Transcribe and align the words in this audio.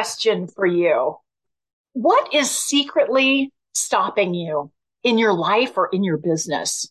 Question 0.00 0.46
for 0.46 0.64
you. 0.64 1.16
What 1.92 2.32
is 2.32 2.50
secretly 2.50 3.52
stopping 3.74 4.32
you 4.32 4.72
in 5.04 5.18
your 5.18 5.34
life 5.34 5.76
or 5.76 5.90
in 5.92 6.02
your 6.02 6.16
business? 6.16 6.90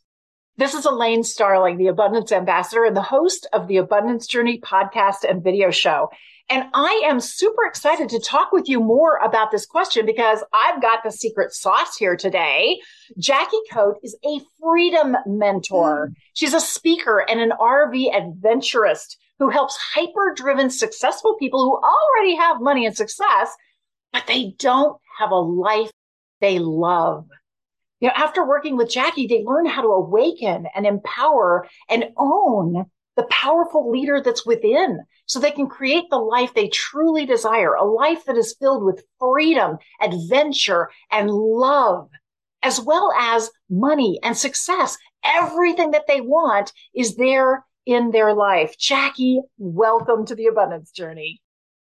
This 0.58 0.76
is 0.76 0.86
Elaine 0.86 1.24
Starling, 1.24 1.78
the 1.78 1.88
Abundance 1.88 2.32
Ambassador 2.32 2.86
and 2.86 2.96
the 2.96 3.02
host 3.02 3.48
of 3.52 3.68
the 3.68 3.78
Abundance 3.78 4.28
Journey 4.28 4.60
podcast 4.60 5.28
and 5.28 5.44
video 5.44 5.72
show. 5.72 6.12
And 6.52 6.66
I 6.76 7.02
am 7.06 7.20
super 7.20 7.66
excited 7.66 8.10
to 8.10 8.20
talk 8.20 8.52
with 8.52 8.70
you 8.70 8.80
more 8.80 9.18
about 9.18 9.50
this 9.50 9.66
question 9.66 10.06
because 10.06 10.44
I've 10.54 10.80
got 10.80 11.04
the 11.04 11.12
secret 11.12 11.52
sauce 11.52 11.98
here 11.98 12.16
today. 12.16 12.80
Jackie 13.18 13.58
Cote 13.72 13.98
is 14.04 14.16
a 14.24 14.40
freedom 14.62 15.18
mentor. 15.26 16.10
Mm. 16.10 16.14
She's 16.36 16.54
a 16.54 16.62
speaker 16.62 17.26
and 17.28 17.40
an 17.40 17.54
RV 17.60 18.16
adventurist 18.16 19.18
who 19.40 19.50
helps 19.50 19.78
hyper 19.96 20.34
driven, 20.36 20.70
successful 20.70 21.36
people 21.40 21.64
who 21.64 21.82
already 21.82 22.36
have 22.36 22.62
money 22.62 22.86
and 22.86 22.96
success, 22.96 23.56
but 24.12 24.28
they 24.28 24.54
don't 24.60 25.00
have 25.18 25.32
a 25.32 25.36
life 25.36 25.92
they 26.42 26.60
love. 26.60 27.26
You 28.00 28.10
know, 28.10 28.14
after 28.16 28.46
working 28.46 28.78
with 28.78 28.90
Jackie, 28.90 29.28
they 29.28 29.44
learn 29.44 29.66
how 29.66 29.82
to 29.82 29.90
awaken 29.90 30.68
and 30.74 30.86
empower 30.86 31.68
and 31.90 32.06
own 32.18 32.86
the 33.16 33.28
powerful 33.30 33.92
leader 33.92 34.22
that's 34.22 34.46
within 34.46 35.02
so 35.26 35.40
they 35.40 35.52
can 35.52 35.68
create 35.68 36.06
the 36.10 36.18
life 36.18 36.54
they 36.54 36.70
truly 36.70 37.26
desire, 37.26 37.74
a 37.74 37.84
life 37.84 38.24
that 38.26 38.38
is 38.38 38.56
filled 38.60 38.84
with 38.84 39.04
freedom, 39.20 39.78
adventure, 40.02 40.90
and 41.12 41.30
love, 41.30 42.10
as 42.64 42.80
well 42.80 43.12
as 43.20 43.52
money 43.70 44.20
and 44.24 44.38
success. 44.38 44.98
Everything 45.24 45.92
that 45.92 46.08
they 46.08 46.22
want 46.22 46.72
is 46.96 47.18
there 47.18 47.66
in 47.90 48.12
their 48.12 48.36
life. 48.36 48.78
Jackie, 48.78 49.42
welcome 49.58 50.24
to 50.28 50.36
the 50.36 50.46
abundance 50.46 50.92
journey. 50.92 51.42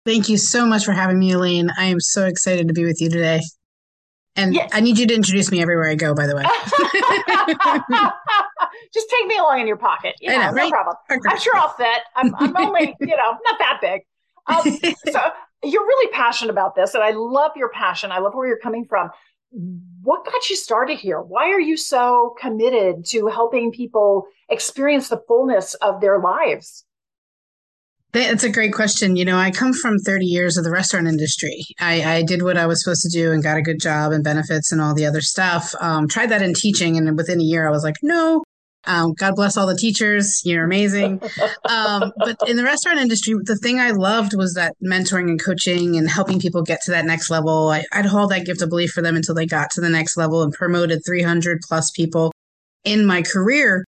Thank 0.04 0.30
you 0.30 0.38
so 0.38 0.66
much 0.66 0.84
for 0.84 0.94
having 0.94 1.20
me, 1.20 1.34
Elaine. 1.34 1.70
I 1.78 1.86
am 1.86 2.00
so 2.00 2.26
excited 2.26 2.68
to 2.70 2.74
be 2.74 2.86
with 2.86 3.00
you 3.00 3.08
today. 3.08 3.40
And 4.36 4.56
yes. 4.56 4.72
I 4.74 4.80
need 4.80 4.98
you 4.98 5.06
to 5.06 5.14
introduce 5.14 5.52
me 5.52 5.62
everywhere 5.62 5.88
I 5.88 5.94
go, 5.94 6.16
by 6.16 6.26
the 6.26 6.36
way. 6.36 6.42
Just 8.92 9.10
take 9.12 9.28
me 9.28 9.38
along 9.38 9.60
in 9.60 9.68
your 9.68 9.78
pocket. 9.78 10.16
You 10.20 10.32
know, 10.32 10.38
know 10.38 10.52
right? 10.54 10.64
no 10.64 10.70
problem. 10.72 10.96
Okay. 11.12 11.22
I'm 11.28 11.40
sure 11.40 11.56
I'll 11.56 11.74
fit. 11.74 12.02
I'm, 12.16 12.34
I'm 12.36 12.58
only, 12.58 12.96
you 13.00 13.16
know, 13.16 13.38
not 13.44 13.60
that 13.60 13.78
big. 13.80 14.02
Um, 14.48 14.96
so 15.12 15.20
you're 15.64 15.86
really 15.86 16.12
passionate 16.12 16.50
about 16.50 16.74
this, 16.74 16.96
and 16.96 17.04
I 17.04 17.12
love 17.12 17.52
your 17.56 17.70
passion. 17.70 18.12
I 18.12 18.18
love 18.18 18.34
where 18.34 18.48
you're 18.48 18.58
coming 18.58 18.86
from 18.90 19.12
what 20.04 20.26
got 20.26 20.50
you 20.50 20.56
started 20.56 20.98
here? 20.98 21.22
Why 21.22 21.50
are 21.50 21.60
you 21.60 21.78
so 21.78 22.36
committed 22.40 23.06
to 23.08 23.28
helping 23.28 23.72
people 23.72 24.26
experience 24.50 25.10
the 25.10 25.22
fullness 25.28 25.74
of 25.76 26.02
their 26.02 26.20
lives? 26.20 26.86
That's 28.14 28.44
a 28.44 28.50
great 28.50 28.74
question. 28.74 29.16
You 29.16 29.24
know, 29.24 29.38
I 29.38 29.52
come 29.52 29.72
from 29.72 29.98
30 29.98 30.26
years 30.26 30.58
of 30.58 30.66
the 30.66 30.72
restaurant 30.72 31.08
industry. 31.08 31.64
I, 31.80 32.16
I, 32.16 32.23
did 32.23 32.42
what 32.42 32.58
I 32.58 32.67
was 32.67 32.84
supposed 32.84 33.04
to 33.04 33.10
do 33.10 33.32
and 33.32 33.42
got 33.42 33.58
a 33.58 33.61
good 33.61 33.80
job 33.80 34.11
and 34.11 34.22
benefits 34.22 34.72
and 34.72 34.82
all 34.82 34.94
the 34.94 35.06
other 35.06 35.22
stuff. 35.22 35.73
Um, 35.80 36.10
tried 36.10 36.28
that 36.30 36.42
in 36.42 36.54
teaching, 36.54 36.98
and 36.98 37.16
within 37.16 37.40
a 37.40 37.44
year, 37.44 37.66
I 37.66 37.72
was 37.72 37.86
like, 37.86 37.95
no, 38.02 38.44
um, 38.86 39.14
God 39.14 39.36
bless 39.36 39.58
all 39.58 39.67
the 39.67 39.77
teachers. 39.77 40.42
You're 40.43 40.65
amazing. 40.65 41.21
Um, 41.69 42.11
but 42.17 42.37
in 42.47 42.58
the 42.58 42.64
restaurant 42.64 42.99
industry, 42.99 43.36
the 43.43 43.55
thing 43.55 43.80
I 43.80 43.92
loved 43.92 44.36
was 44.36 44.53
that 44.55 44.73
mentoring 44.83 45.30
and 45.30 45.42
coaching 45.42 45.95
and 45.95 46.09
helping 46.09 46.39
people 46.39 46.64
get 46.64 46.81
to 46.83 46.92
that 46.92 47.05
next 47.05 47.30
level. 47.30 47.69
I, 47.69 47.83
would 47.95 48.05
hold 48.05 48.31
that 48.31 48.45
gift 48.45 48.61
of 48.61 48.69
belief 48.69 48.92
for 48.92 49.02
them 49.02 49.15
until 49.15 49.36
they 49.36 49.45
got 49.45 49.69
to 49.71 49.81
the 49.81 49.89
next 49.89 50.17
level 50.17 50.42
and 50.42 50.52
promoted 50.52 51.02
300 51.05 51.59
plus 51.67 51.92
people 51.92 52.31
in 52.83 53.05
my 53.05 53.21
career. 53.21 53.86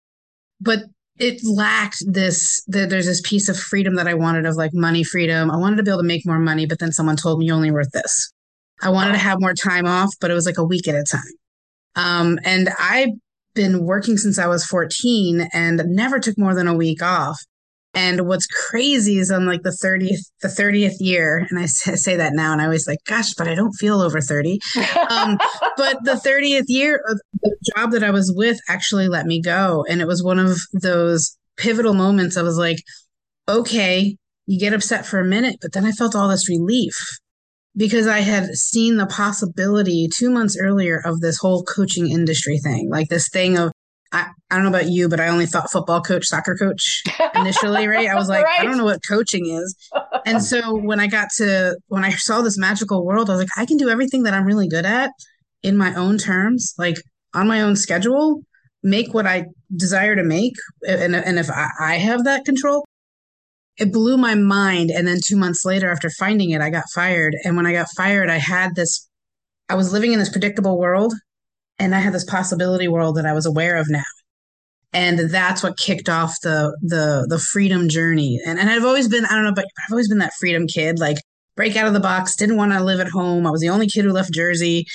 But 0.61 0.81
it 1.19 1.41
lacked 1.45 2.03
this, 2.07 2.63
the, 2.67 2.87
there's 2.87 3.07
this 3.07 3.23
piece 3.23 3.49
of 3.49 3.59
freedom 3.59 3.97
that 3.97 4.09
I 4.09 4.15
wanted 4.15 4.47
of 4.47 4.57
like 4.57 4.73
money 4.75 5.05
freedom. 5.05 5.51
I 5.51 5.57
wanted 5.57 5.77
to 5.77 5.83
be 5.83 5.91
able 5.91 6.03
to 6.03 6.07
make 6.07 6.27
more 6.27 6.39
money, 6.39 6.67
but 6.67 6.79
then 6.79 6.93
someone 6.93 7.17
told 7.17 7.39
me 7.39 7.47
you're 7.47 7.57
only 7.57 7.71
worth 7.71 7.91
this. 7.93 8.31
I 8.83 8.91
wanted 8.91 9.13
to 9.13 9.19
have 9.19 9.41
more 9.41 9.55
time 9.55 9.87
off, 9.87 10.11
but 10.21 10.31
it 10.31 10.35
was 10.35 10.47
like 10.47 10.59
a 10.59 10.65
week 10.65 10.89
at 10.89 10.95
a 10.95 11.05
time. 11.05 11.23
Um, 11.95 12.39
and 12.45 12.71
I 12.79 13.13
been 13.55 13.85
working 13.85 14.17
since 14.17 14.39
I 14.39 14.47
was 14.47 14.65
14 14.65 15.49
and 15.53 15.83
never 15.87 16.19
took 16.19 16.39
more 16.39 16.55
than 16.55 16.67
a 16.67 16.77
week 16.77 17.03
off. 17.03 17.39
And 17.95 18.27
what's 18.27 18.47
crazy 18.47 19.19
is 19.19 19.31
on 19.31 19.47
like 19.47 19.63
the 19.63 19.77
30th, 19.85 20.31
the 20.41 20.49
30th 20.49 20.97
year, 20.99 21.47
and 21.51 21.59
I 21.59 21.67
say 21.67 22.17
that 22.17 22.33
now, 22.33 22.53
and 22.53 22.63
I 22.63 22.65
always 22.65 22.89
like, 22.89 23.01
gosh, 23.07 23.35
but 23.35 23.49
I 23.49 23.55
don't 23.55 23.75
feel 23.75 24.01
over 24.01 24.21
30. 24.21 24.59
Um, 25.11 25.39
but 25.77 26.03
the 26.03 26.21
30th 26.25 26.65
year, 26.69 27.03
uh, 27.07 27.15
the 27.43 27.57
job 27.77 27.91
that 27.93 28.03
I 28.03 28.11
was 28.11 28.33
with 28.35 28.59
actually 28.69 29.09
let 29.09 29.27
me 29.27 29.43
go. 29.43 29.85
And 29.89 30.01
it 30.01 30.07
was 30.07 30.23
one 30.23 30.39
of 30.39 30.57
those 30.73 31.37
pivotal 31.59 31.93
moments. 31.93 32.39
I 32.39 32.43
was 32.43 32.57
like, 32.57 32.79
okay, 33.47 34.17
you 34.47 34.59
get 34.59 34.73
upset 34.73 35.05
for 35.05 35.21
a 35.21 35.25
minute, 35.25 35.57
but 35.61 35.73
then 35.73 35.85
I 35.85 35.93
felt 35.93 36.17
all 36.17 36.29
this 36.29 36.49
relief 36.49 36.99
because 37.77 38.07
I 38.07 38.21
had 38.21 38.55
seen 38.55 38.97
the 38.97 39.07
possibility 39.07 40.09
two 40.13 40.31
months 40.31 40.57
earlier 40.59 41.01
of 41.05 41.21
this 41.21 41.39
whole 41.39 41.63
coaching 41.65 42.11
industry 42.11 42.59
thing, 42.59 42.91
like 42.91 43.09
this 43.09 43.29
thing 43.29 43.57
of, 43.57 43.73
I, 44.13 44.29
I 44.51 44.57
don't 44.57 44.65
know 44.65 44.71
about 44.71 44.91
you, 44.91 45.09
but 45.09 45.21
I 45.21 45.29
only 45.29 45.47
thought 45.47 45.71
football 45.71 46.03
coach, 46.03 46.27
soccer 46.27 46.55
coach 46.55 47.03
initially, 47.35 47.87
right? 47.87 48.09
I 48.09 48.15
was 48.15 48.29
like, 48.29 48.45
right. 48.45 48.61
I 48.61 48.65
don't 48.65 48.77
know 48.77 48.85
what 48.85 49.01
coaching 49.09 49.47
is. 49.47 49.75
And 50.27 50.43
so 50.43 50.75
when 50.75 51.01
I 51.01 51.07
got 51.07 51.29
to, 51.37 51.79
when 51.89 52.05
I 52.05 52.11
saw 52.11 52.43
this 52.43 52.59
magical 52.59 53.07
world, 53.07 53.31
I 53.31 53.35
was 53.35 53.41
like, 53.41 53.59
I 53.59 53.65
can 53.65 53.79
do 53.79 53.89
everything 53.89 54.25
that 54.25 54.35
I'm 54.35 54.45
really 54.45 54.69
good 54.69 54.85
at 54.85 55.11
in 55.63 55.77
my 55.77 55.95
own 55.95 56.19
terms, 56.19 56.75
like 56.77 56.97
on 57.33 57.49
my 57.49 57.63
own 57.63 57.77
schedule, 57.77 58.43
make 58.83 59.15
what 59.15 59.27
I 59.27 59.47
desire 59.75 60.15
to 60.15 60.25
make. 60.25 60.55
And, 60.87 61.17
and 61.17 61.39
if 61.39 61.49
I, 61.51 61.69
I 61.81 61.95
have 61.95 62.25
that 62.25 62.45
control, 62.45 62.85
it 63.83 63.93
blew 63.93 64.17
my 64.17 64.37
mind. 64.37 64.91
And 64.91 65.09
then 65.09 65.19
two 65.23 65.37
months 65.37 65.65
later, 65.65 65.91
after 65.91 66.09
finding 66.09 66.51
it, 66.51 66.61
I 66.61 66.71
got 66.71 66.85
fired. 66.95 67.35
And 67.43 67.57
when 67.57 67.67
I 67.67 67.73
got 67.73 67.89
fired, 67.97 68.31
I 68.31 68.39
had 68.39 68.77
this, 68.77 69.09
I 69.69 69.75
was 69.75 69.93
living 69.93 70.13
in 70.13 70.21
this 70.21 70.29
predictable 70.29 70.79
world 70.79 71.13
and 71.81 71.93
I 71.93 71.99
had 71.99 72.15
this 72.15 72.25
possibility 72.25 72.87
world 72.87 73.17
that 73.17 73.27
I 73.27 73.33
was 73.33 73.45
aware 73.45 73.77
of 73.77 73.91
now. 73.91 74.05
And 74.93 75.19
that's 75.19 75.65
what 75.65 75.79
kicked 75.79 76.09
off 76.09 76.37
the, 76.43 76.77
the, 76.81 77.27
the 77.29 77.41
freedom 77.41 77.89
journey. 77.89 78.39
And, 78.47 78.61
and 78.61 78.71
I've 78.71 78.85
always 78.85 79.09
been, 79.09 79.25
I 79.25 79.35
don't 79.35 79.45
know, 79.45 79.55
but 79.55 79.65
I've 79.65 79.93
always 79.93 80.09
been 80.09 80.19
that 80.19 80.35
freedom 80.39 80.69
kid, 80.69 81.01
like 81.01 81.17
break 81.57 81.75
out 81.75 81.89
of 81.89 81.93
the 81.93 81.99
box, 81.99 82.37
didn't 82.37 82.59
want 82.59 82.73
to 82.73 82.85
live 82.85 83.01
at 83.01 83.09
home. 83.09 83.49
I 83.49 83.51
was 83.51 83.63
the 83.63 83.71
only 83.71 83.89
kid 83.89 84.05
who 84.05 84.13
left 84.13 84.33
Jersey, 84.33 84.87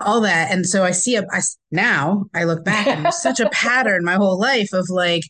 all 0.00 0.20
that. 0.22 0.50
And 0.50 0.66
so 0.66 0.82
I 0.82 0.90
see 0.90 1.14
a, 1.14 1.22
I, 1.30 1.42
now 1.70 2.24
I 2.34 2.42
look 2.42 2.64
back 2.64 2.88
and 2.88 3.04
there's 3.04 3.22
such 3.22 3.38
a 3.38 3.50
pattern 3.50 4.04
my 4.04 4.14
whole 4.14 4.40
life 4.40 4.72
of 4.72 4.86
like, 4.90 5.22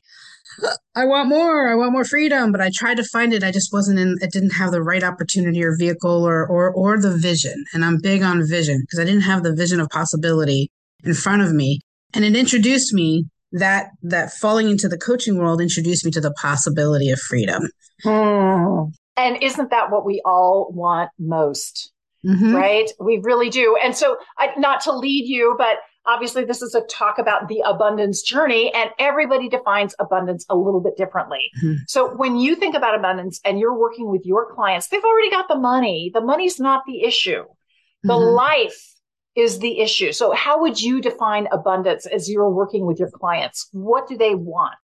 I 0.95 1.05
want 1.05 1.29
more. 1.29 1.69
I 1.69 1.75
want 1.75 1.93
more 1.93 2.05
freedom. 2.05 2.53
But 2.53 2.61
I 2.61 2.71
tried 2.75 2.97
to 2.99 3.05
find 3.05 3.33
it. 3.33 3.43
I 3.43 3.51
just 3.51 3.73
wasn't 3.73 3.99
in. 3.99 4.17
It 4.21 4.33
didn't 4.33 4.51
have 4.51 4.71
the 4.71 4.83
right 4.83 5.03
opportunity 5.03 5.63
or 5.63 5.77
vehicle 5.77 6.27
or 6.27 6.47
or 6.47 6.73
or 6.73 7.01
the 7.01 7.17
vision. 7.17 7.65
And 7.73 7.85
I'm 7.85 7.99
big 8.01 8.23
on 8.23 8.47
vision 8.47 8.81
because 8.81 8.99
I 8.99 9.05
didn't 9.05 9.23
have 9.23 9.43
the 9.43 9.55
vision 9.55 9.81
of 9.81 9.89
possibility 9.89 10.71
in 11.05 11.15
front 11.15 11.43
of 11.43 11.53
me. 11.53 11.81
And 12.15 12.25
it 12.25 12.37
introduced 12.37 12.93
me 12.93 13.27
that 13.53 13.89
that 14.03 14.33
falling 14.33 14.71
into 14.71 14.89
the 14.89 14.99
coaching 14.99 15.39
world 15.39 15.61
introduced 15.61 16.05
me 16.05 16.11
to 16.13 16.21
the 16.21 16.33
possibility 16.33 17.11
of 17.11 17.19
freedom. 17.19 17.69
Hmm. 18.03 18.91
And 19.17 19.43
isn't 19.43 19.71
that 19.71 19.91
what 19.91 20.07
we 20.07 20.23
all 20.25 20.73
want 20.73 21.11
most? 21.19 21.93
Mm-hmm. 22.27 22.55
Right? 22.55 22.91
We 23.01 23.21
really 23.23 23.51
do. 23.51 23.77
And 23.83 23.97
so, 23.97 24.17
I, 24.39 24.51
not 24.57 24.81
to 24.83 24.93
lead 24.93 25.27
you, 25.27 25.57
but 25.59 25.79
Obviously, 26.07 26.45
this 26.45 26.63
is 26.63 26.75
a 26.75 26.81
talk 26.83 27.19
about 27.19 27.49
the 27.49 27.63
abundance 27.65 28.23
journey, 28.23 28.73
and 28.75 28.91
everybody 28.99 29.49
defines 29.49 29.95
abundance 29.99 30.45
a 30.51 30.57
little 30.57 30.81
bit 30.81 30.97
differently. 30.97 31.51
Mm-hmm. 31.63 31.83
So, 31.87 32.15
when 32.17 32.37
you 32.37 32.57
think 32.57 32.75
about 32.75 32.95
abundance 32.95 33.41
and 33.45 33.59
you're 33.59 33.79
working 33.79 34.11
with 34.11 34.23
your 34.25 34.53
clients, 34.53 34.89
they've 34.89 35.05
already 35.05 35.31
got 35.31 35.49
the 35.49 35.59
money. 35.59 36.11
The 36.13 36.21
money's 36.21 36.59
not 36.59 36.83
the 36.87 37.05
issue, 37.05 37.45
the 38.03 38.15
mm-hmm. 38.15 38.35
life 38.35 38.93
is 39.37 39.61
the 39.61 39.81
issue. 39.81 40.13
So, 40.13 40.33
how 40.33 40.61
would 40.61 40.81
you 40.81 41.01
define 41.01 41.47
abundance 41.53 42.07
as 42.07 42.29
you're 42.29 42.51
working 42.51 42.85
with 42.85 42.99
your 42.99 43.11
clients? 43.11 43.69
What 43.73 44.09
do 44.09 44.17
they 44.17 44.35
want? 44.35 44.75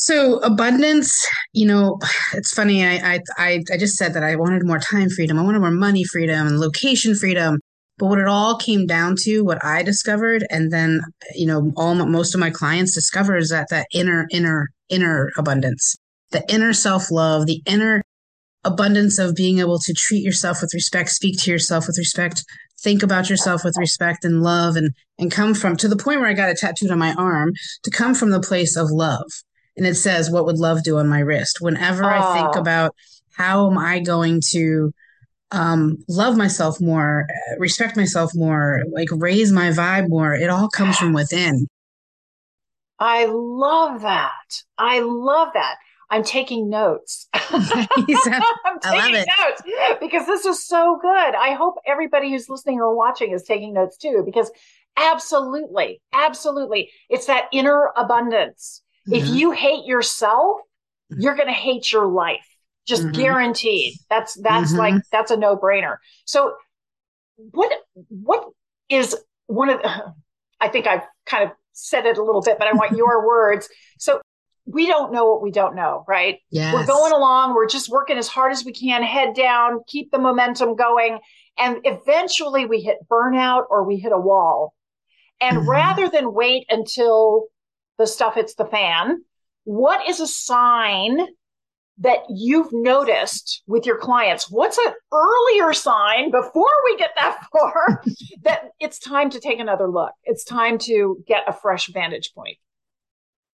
So 0.00 0.38
abundance, 0.38 1.26
you 1.52 1.66
know, 1.66 1.98
it's 2.32 2.52
funny. 2.52 2.86
I, 2.86 3.20
I 3.36 3.64
I 3.70 3.76
just 3.76 3.96
said 3.96 4.14
that 4.14 4.22
I 4.22 4.36
wanted 4.36 4.64
more 4.64 4.78
time 4.78 5.10
freedom. 5.10 5.40
I 5.40 5.42
wanted 5.42 5.58
more 5.58 5.72
money 5.72 6.04
freedom 6.04 6.46
and 6.46 6.60
location 6.60 7.16
freedom. 7.16 7.58
But 7.98 8.06
what 8.06 8.18
it 8.18 8.28
all 8.28 8.56
came 8.56 8.86
down 8.86 9.16
to, 9.20 9.42
what 9.42 9.64
I 9.64 9.82
discovered, 9.82 10.46
and 10.50 10.72
then 10.72 11.00
you 11.34 11.46
know, 11.46 11.72
all 11.76 11.94
most 11.94 12.34
of 12.34 12.40
my 12.40 12.50
clients 12.50 12.94
discover 12.94 13.36
is 13.36 13.50
that 13.50 13.68
that 13.70 13.88
inner, 13.92 14.26
inner, 14.30 14.68
inner 14.88 15.30
abundance, 15.36 15.96
the 16.30 16.44
inner 16.52 16.72
self 16.72 17.10
love, 17.10 17.46
the 17.46 17.62
inner 17.66 18.02
abundance 18.64 19.18
of 19.18 19.34
being 19.34 19.58
able 19.58 19.78
to 19.78 19.92
treat 19.94 20.22
yourself 20.22 20.60
with 20.60 20.72
respect, 20.74 21.10
speak 21.10 21.40
to 21.40 21.50
yourself 21.50 21.86
with 21.86 21.98
respect, 21.98 22.44
think 22.80 23.02
about 23.02 23.28
yourself 23.28 23.64
with 23.64 23.76
respect 23.78 24.24
and 24.24 24.42
love 24.42 24.76
and 24.76 24.90
and 25.18 25.32
come 25.32 25.54
from 25.54 25.76
to 25.76 25.88
the 25.88 25.96
point 25.96 26.20
where 26.20 26.28
I 26.28 26.34
got 26.34 26.50
a 26.50 26.54
tattooed 26.54 26.90
on 26.90 26.98
my 26.98 27.14
arm 27.14 27.52
to 27.82 27.90
come 27.90 28.14
from 28.14 28.30
the 28.30 28.40
place 28.40 28.76
of 28.76 28.90
love. 28.90 29.26
And 29.76 29.86
it 29.86 29.94
says, 29.94 30.30
What 30.30 30.44
would 30.46 30.58
love 30.58 30.82
do 30.82 30.98
on 30.98 31.08
my 31.08 31.20
wrist? 31.20 31.60
Whenever 31.60 32.04
oh. 32.04 32.08
I 32.08 32.34
think 32.34 32.56
about 32.56 32.94
how 33.34 33.70
am 33.70 33.78
I 33.78 34.00
going 34.00 34.40
to 34.50 34.92
um, 35.50 36.04
love 36.08 36.36
myself 36.36 36.80
more, 36.80 37.26
respect 37.58 37.96
myself 37.96 38.32
more, 38.34 38.82
like 38.90 39.08
raise 39.12 39.52
my 39.52 39.70
vibe 39.70 40.08
more, 40.08 40.34
it 40.34 40.50
all 40.50 40.68
comes 40.68 40.96
from 40.96 41.12
within. 41.12 41.66
I 42.98 43.26
love 43.26 44.02
that. 44.02 44.62
I 44.76 45.00
love 45.00 45.48
that. 45.54 45.76
I'm 46.10 46.24
taking 46.24 46.68
notes. 46.68 47.28
I'm 47.34 48.78
taking 48.82 49.12
notes 49.12 49.62
because 50.00 50.26
this 50.26 50.44
is 50.44 50.64
so 50.64 50.98
good. 51.00 51.34
I 51.34 51.54
hope 51.54 51.76
everybody 51.86 52.30
who's 52.30 52.48
listening 52.48 52.80
or 52.80 52.96
watching 52.96 53.32
is 53.32 53.42
taking 53.42 53.74
notes 53.74 53.96
too, 53.96 54.22
because 54.24 54.50
absolutely, 54.96 56.00
absolutely, 56.12 56.90
it's 57.08 57.26
that 57.26 57.48
inner 57.52 57.92
abundance. 57.96 58.82
Mm-hmm. 59.08 59.14
If 59.14 59.28
you 59.36 59.50
hate 59.52 59.84
yourself, 59.84 60.60
mm-hmm. 61.12 61.20
you're 61.20 61.36
going 61.36 61.48
to 61.48 61.54
hate 61.54 61.92
your 61.92 62.06
life. 62.06 62.46
Just 62.88 63.02
mm-hmm. 63.02 63.20
guaranteed. 63.20 63.94
That's, 64.08 64.34
that's 64.34 64.70
mm-hmm. 64.70 64.78
like, 64.78 64.94
that's 65.12 65.30
a 65.30 65.36
no 65.36 65.56
brainer. 65.56 65.96
So 66.24 66.54
what, 67.36 67.70
what 68.08 68.48
is 68.88 69.14
one 69.46 69.68
of 69.68 69.82
the, 69.82 70.14
I 70.60 70.68
think 70.68 70.88
I've 70.88 71.04
kind 71.24 71.44
of 71.44 71.50
said 71.72 72.06
it 72.06 72.18
a 72.18 72.24
little 72.24 72.42
bit, 72.42 72.58
but 72.58 72.66
I 72.66 72.72
want 72.72 72.96
your 72.96 73.26
words. 73.26 73.68
So 73.98 74.20
we 74.66 74.86
don't 74.86 75.12
know 75.12 75.30
what 75.30 75.42
we 75.42 75.50
don't 75.50 75.74
know, 75.76 76.04
right? 76.08 76.40
Yes. 76.50 76.74
We're 76.74 76.86
going 76.86 77.12
along. 77.12 77.54
We're 77.54 77.68
just 77.68 77.88
working 77.88 78.18
as 78.18 78.28
hard 78.28 78.52
as 78.52 78.64
we 78.64 78.72
can, 78.72 79.02
head 79.02 79.34
down, 79.34 79.80
keep 79.86 80.10
the 80.10 80.18
momentum 80.18 80.74
going. 80.74 81.20
And 81.56 81.78
eventually 81.84 82.66
we 82.66 82.80
hit 82.80 82.98
burnout 83.10 83.64
or 83.70 83.84
we 83.84 83.96
hit 83.96 84.12
a 84.12 84.18
wall. 84.18 84.74
And 85.40 85.58
mm-hmm. 85.58 85.70
rather 85.70 86.08
than 86.08 86.34
wait 86.34 86.66
until 86.68 87.46
the 87.98 88.06
stuff 88.06 88.34
hits 88.34 88.54
the 88.54 88.64
fan, 88.64 89.22
what 89.64 90.08
is 90.08 90.20
a 90.20 90.26
sign 90.26 91.18
that 92.00 92.20
you've 92.28 92.72
noticed 92.72 93.62
with 93.66 93.84
your 93.84 93.98
clients? 93.98 94.50
What's 94.50 94.78
an 94.78 94.92
earlier 95.12 95.72
sign 95.72 96.30
before 96.30 96.70
we 96.84 96.96
get 96.96 97.10
that 97.16 97.38
far 97.52 98.02
that 98.42 98.70
it's 98.80 98.98
time 98.98 99.30
to 99.30 99.40
take 99.40 99.58
another 99.58 99.88
look? 99.88 100.12
It's 100.24 100.44
time 100.44 100.78
to 100.78 101.22
get 101.26 101.42
a 101.46 101.52
fresh 101.52 101.88
vantage 101.88 102.32
point. 102.34 102.56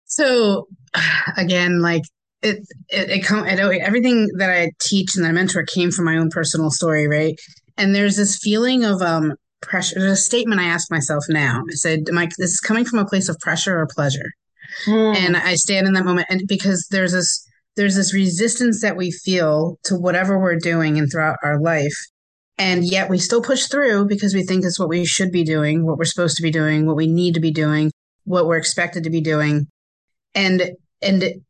So 0.05 0.69
again, 1.37 1.81
like 1.81 2.03
it, 2.43 2.59
it, 2.89 3.11
it 3.11 3.25
come, 3.25 3.47
it, 3.47 3.59
everything 3.61 4.29
that 4.39 4.51
I 4.51 4.71
teach 4.81 5.15
and 5.15 5.25
that 5.25 5.31
I 5.31 5.33
mentor 5.33 5.65
came 5.65 5.91
from 5.91 6.05
my 6.05 6.17
own 6.17 6.31
personal 6.31 6.71
story, 6.71 7.07
right? 7.07 7.39
And 7.77 7.95
there's 7.95 8.17
this 8.17 8.37
feeling 8.37 8.85
of 8.85 9.01
um 9.01 9.35
pressure. 9.63 9.99
There's 9.99 10.19
a 10.19 10.23
statement 10.23 10.61
I 10.61 10.65
ask 10.65 10.91
myself 10.91 11.25
now. 11.29 11.63
I 11.71 11.75
said, 11.75 12.01
"Mike, 12.11 12.33
this 12.37 12.51
is 12.51 12.61
coming 12.61 12.85
from 12.85 12.99
a 12.99 13.07
place 13.07 13.29
of 13.29 13.39
pressure 13.39 13.79
or 13.79 13.87
pleasure?" 13.87 14.31
Mm. 14.87 15.17
And 15.17 15.37
I 15.37 15.55
stand 15.55 15.87
in 15.87 15.95
that 15.95 16.05
moment, 16.05 16.27
and 16.29 16.43
because 16.47 16.87
there's 16.91 17.13
this 17.13 17.47
there's 17.77 17.97
this 17.97 18.15
resistance 18.15 18.83
that 18.83 18.97
we 18.97 19.11
feel 19.11 19.79
to 19.85 19.97
whatever 19.97 20.39
we're 20.39 20.57
doing 20.57 20.99
and 20.99 21.11
throughout 21.11 21.39
our 21.43 21.61
life, 21.61 21.97
and 22.59 22.85
yet 22.85 23.09
we 23.09 23.19
still 23.19 23.43
push 23.43 23.67
through 23.67 24.07
because 24.07 24.35
we 24.35 24.45
think 24.45 24.65
it's 24.65 24.79
what 24.79 24.89
we 24.89 25.05
should 25.05 25.33
be 25.33 25.45
doing, 25.45 25.87
what 25.87 25.99
we're 25.99 26.05
supposed 26.05 26.37
to 26.37 26.43
be 26.43 26.51
doing, 26.51 26.87
what 26.87 26.97
we 26.97 27.07
need 27.07 27.35
to 27.35 27.41
be 27.41 27.51
doing, 27.51 27.91
what 28.25 28.47
we're 28.47 28.57
expected 28.57 29.05
to 29.05 29.11
be 29.11 29.21
doing. 29.21 29.67
And 30.35 30.73
and 31.01 31.43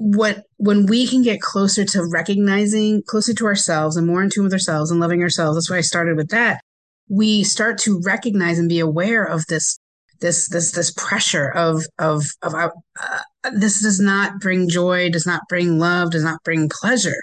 what 0.00 0.44
when 0.56 0.86
we 0.86 1.06
can 1.06 1.22
get 1.22 1.42
closer 1.42 1.84
to 1.84 2.08
recognizing 2.10 3.02
closer 3.06 3.34
to 3.34 3.44
ourselves 3.44 3.96
and 3.96 4.06
more 4.06 4.22
in 4.22 4.30
tune 4.30 4.44
with 4.44 4.52
ourselves 4.52 4.90
and 4.90 4.98
loving 4.98 5.20
ourselves 5.20 5.56
that's 5.56 5.70
why 5.70 5.76
i 5.76 5.82
started 5.82 6.16
with 6.16 6.30
that 6.30 6.62
we 7.10 7.44
start 7.44 7.76
to 7.76 8.00
recognize 8.02 8.58
and 8.58 8.68
be 8.68 8.78
aware 8.78 9.24
of 9.24 9.44
this 9.48 9.78
this 10.20 10.48
this 10.48 10.72
this 10.72 10.92
pressure 10.92 11.48
of 11.50 11.84
of 11.98 12.24
of 12.42 12.54
uh, 12.54 12.68
this 13.54 13.82
does 13.82 14.00
not 14.00 14.40
bring 14.40 14.68
joy 14.68 15.10
does 15.10 15.26
not 15.26 15.42
bring 15.48 15.78
love 15.78 16.10
does 16.10 16.24
not 16.24 16.42
bring 16.44 16.68
pleasure 16.68 17.16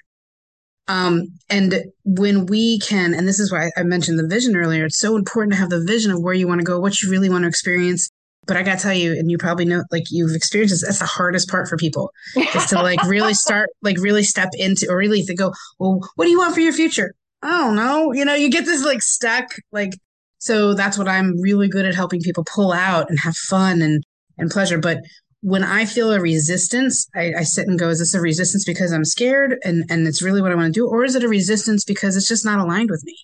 um 0.88 1.27
and 1.49 1.83
when 2.05 2.45
we 2.45 2.79
can 2.79 3.13
and 3.13 3.27
this 3.27 3.39
is 3.39 3.51
why 3.51 3.69
i 3.77 3.83
mentioned 3.83 4.17
the 4.17 4.27
vision 4.27 4.55
earlier 4.55 4.85
it's 4.85 4.99
so 4.99 5.15
important 5.15 5.53
to 5.53 5.59
have 5.59 5.69
the 5.69 5.83
vision 5.83 6.11
of 6.11 6.21
where 6.21 6.33
you 6.33 6.47
want 6.47 6.59
to 6.59 6.65
go 6.65 6.79
what 6.79 7.01
you 7.01 7.09
really 7.09 7.29
want 7.29 7.44
to 7.44 7.47
experience 7.47 8.09
but 8.47 8.55
I 8.55 8.63
gotta 8.63 8.81
tell 8.81 8.94
you, 8.94 9.11
and 9.11 9.29
you 9.29 9.38
probably 9.38 9.65
know, 9.65 9.83
like 9.91 10.05
you've 10.09 10.33
experienced 10.33 10.73
this. 10.73 10.83
That's 10.83 11.00
the 11.00 11.05
hardest 11.05 11.50
part 11.50 11.67
for 11.67 11.75
people 11.77 12.11
is 12.35 12.65
to 12.67 12.81
like 12.81 13.03
really 13.07 13.33
start, 13.33 13.69
like 13.81 13.97
really 14.00 14.23
step 14.23 14.50
into, 14.53 14.88
or 14.89 14.97
really 14.97 15.23
to 15.23 15.35
go, 15.35 15.53
well, 15.79 16.00
what 16.15 16.25
do 16.25 16.31
you 16.31 16.39
want 16.39 16.55
for 16.55 16.61
your 16.61 16.73
future? 16.73 17.13
I 17.43 17.50
don't 17.50 17.75
know. 17.75 18.13
You 18.13 18.25
know, 18.25 18.33
you 18.33 18.50
get 18.50 18.65
this 18.65 18.83
like 18.83 19.01
stuck, 19.01 19.50
like 19.71 19.91
so. 20.38 20.74
That's 20.74 20.98
what 20.98 21.07
I'm 21.07 21.39
really 21.42 21.68
good 21.68 21.86
at 21.86 21.95
helping 21.95 22.22
people 22.22 22.44
pull 22.44 22.72
out 22.72 23.10
and 23.10 23.19
have 23.19 23.36
fun 23.36 23.81
and 23.81 24.04
and 24.38 24.50
pleasure. 24.50 24.78
But 24.78 25.00
when 25.42 25.63
I 25.63 25.86
feel 25.86 26.12
a 26.12 26.19
resistance, 26.19 27.07
I, 27.16 27.34
I 27.39 27.44
sit 27.44 27.68
and 27.68 27.80
go, 27.80 27.89
is 27.89 28.00
this 28.00 28.13
a 28.13 28.22
resistance 28.22 28.66
because 28.66 28.92
I'm 28.92 29.06
scared 29.06 29.57
and 29.63 29.84
and 29.89 30.07
it's 30.07 30.22
really 30.22 30.42
what 30.42 30.51
I 30.51 30.56
want 30.56 30.74
to 30.74 30.80
do, 30.80 30.88
or 30.88 31.04
is 31.04 31.16
it 31.16 31.24
a 31.24 31.30
resistance 31.30 31.84
because 31.84 32.16
it's 32.16 32.28
just 32.28 32.45
not 32.45 32.60
aligned 32.60 32.89
with 32.89 33.04
me? 33.04 33.16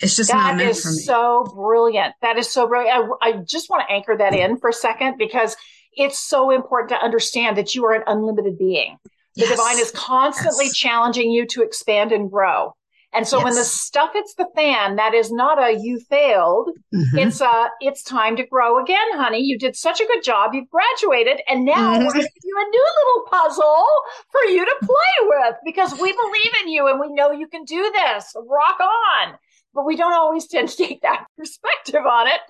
It's 0.00 0.16
just 0.16 0.30
that 0.30 0.56
not 0.56 0.64
is 0.64 1.04
so 1.04 1.44
brilliant. 1.54 2.14
That 2.22 2.38
is 2.38 2.50
so 2.50 2.66
brilliant. 2.66 3.12
I, 3.20 3.28
I 3.28 3.32
just 3.46 3.68
want 3.68 3.86
to 3.86 3.92
anchor 3.92 4.16
that 4.16 4.34
in 4.34 4.56
for 4.56 4.70
a 4.70 4.72
second 4.72 5.18
because 5.18 5.56
it's 5.92 6.18
so 6.18 6.50
important 6.50 6.90
to 6.90 6.96
understand 6.96 7.58
that 7.58 7.74
you 7.74 7.84
are 7.84 7.92
an 7.92 8.04
unlimited 8.06 8.58
being. 8.58 8.96
The 9.34 9.42
yes. 9.42 9.50
divine 9.50 9.78
is 9.78 9.90
constantly 9.90 10.66
yes. 10.66 10.76
challenging 10.76 11.30
you 11.30 11.46
to 11.48 11.62
expand 11.62 12.12
and 12.12 12.30
grow. 12.30 12.74
And 13.12 13.26
so 13.26 13.38
yes. 13.38 13.44
when 13.44 13.54
the 13.54 13.64
stuff 13.64 14.10
hits 14.12 14.34
the 14.34 14.46
fan, 14.54 14.96
that 14.96 15.14
is 15.14 15.32
not 15.32 15.60
a 15.60 15.72
you 15.72 15.98
failed. 16.08 16.70
Mm-hmm. 16.94 17.18
It's 17.18 17.40
a 17.40 17.68
it's 17.80 18.02
time 18.02 18.36
to 18.36 18.46
grow 18.46 18.80
again, 18.82 18.98
honey. 19.14 19.40
You 19.40 19.58
did 19.58 19.74
such 19.74 20.00
a 20.00 20.06
good 20.06 20.22
job. 20.22 20.54
You've 20.54 20.70
graduated, 20.70 21.40
and 21.48 21.64
now 21.64 21.94
mm-hmm. 21.94 22.06
we're 22.06 22.12
going 22.12 22.24
to 22.24 22.32
give 22.32 22.44
you 22.44 22.56
a 22.56 22.70
new 22.70 22.86
little 22.98 23.30
puzzle 23.30 23.86
for 24.30 24.42
you 24.42 24.64
to 24.64 24.76
play 24.80 25.28
with 25.28 25.54
because 25.64 25.92
we 25.94 26.12
believe 26.12 26.52
in 26.62 26.68
you 26.68 26.86
and 26.86 27.00
we 27.00 27.12
know 27.12 27.32
you 27.32 27.48
can 27.48 27.64
do 27.64 27.90
this. 27.94 28.32
Rock 28.46 28.78
on 28.80 29.38
but 29.74 29.86
we 29.86 29.96
don't 29.96 30.14
always 30.14 30.46
tend 30.46 30.68
to 30.68 30.76
take 30.86 31.02
that 31.02 31.26
perspective 31.36 32.06
on 32.06 32.26
it. 32.26 32.40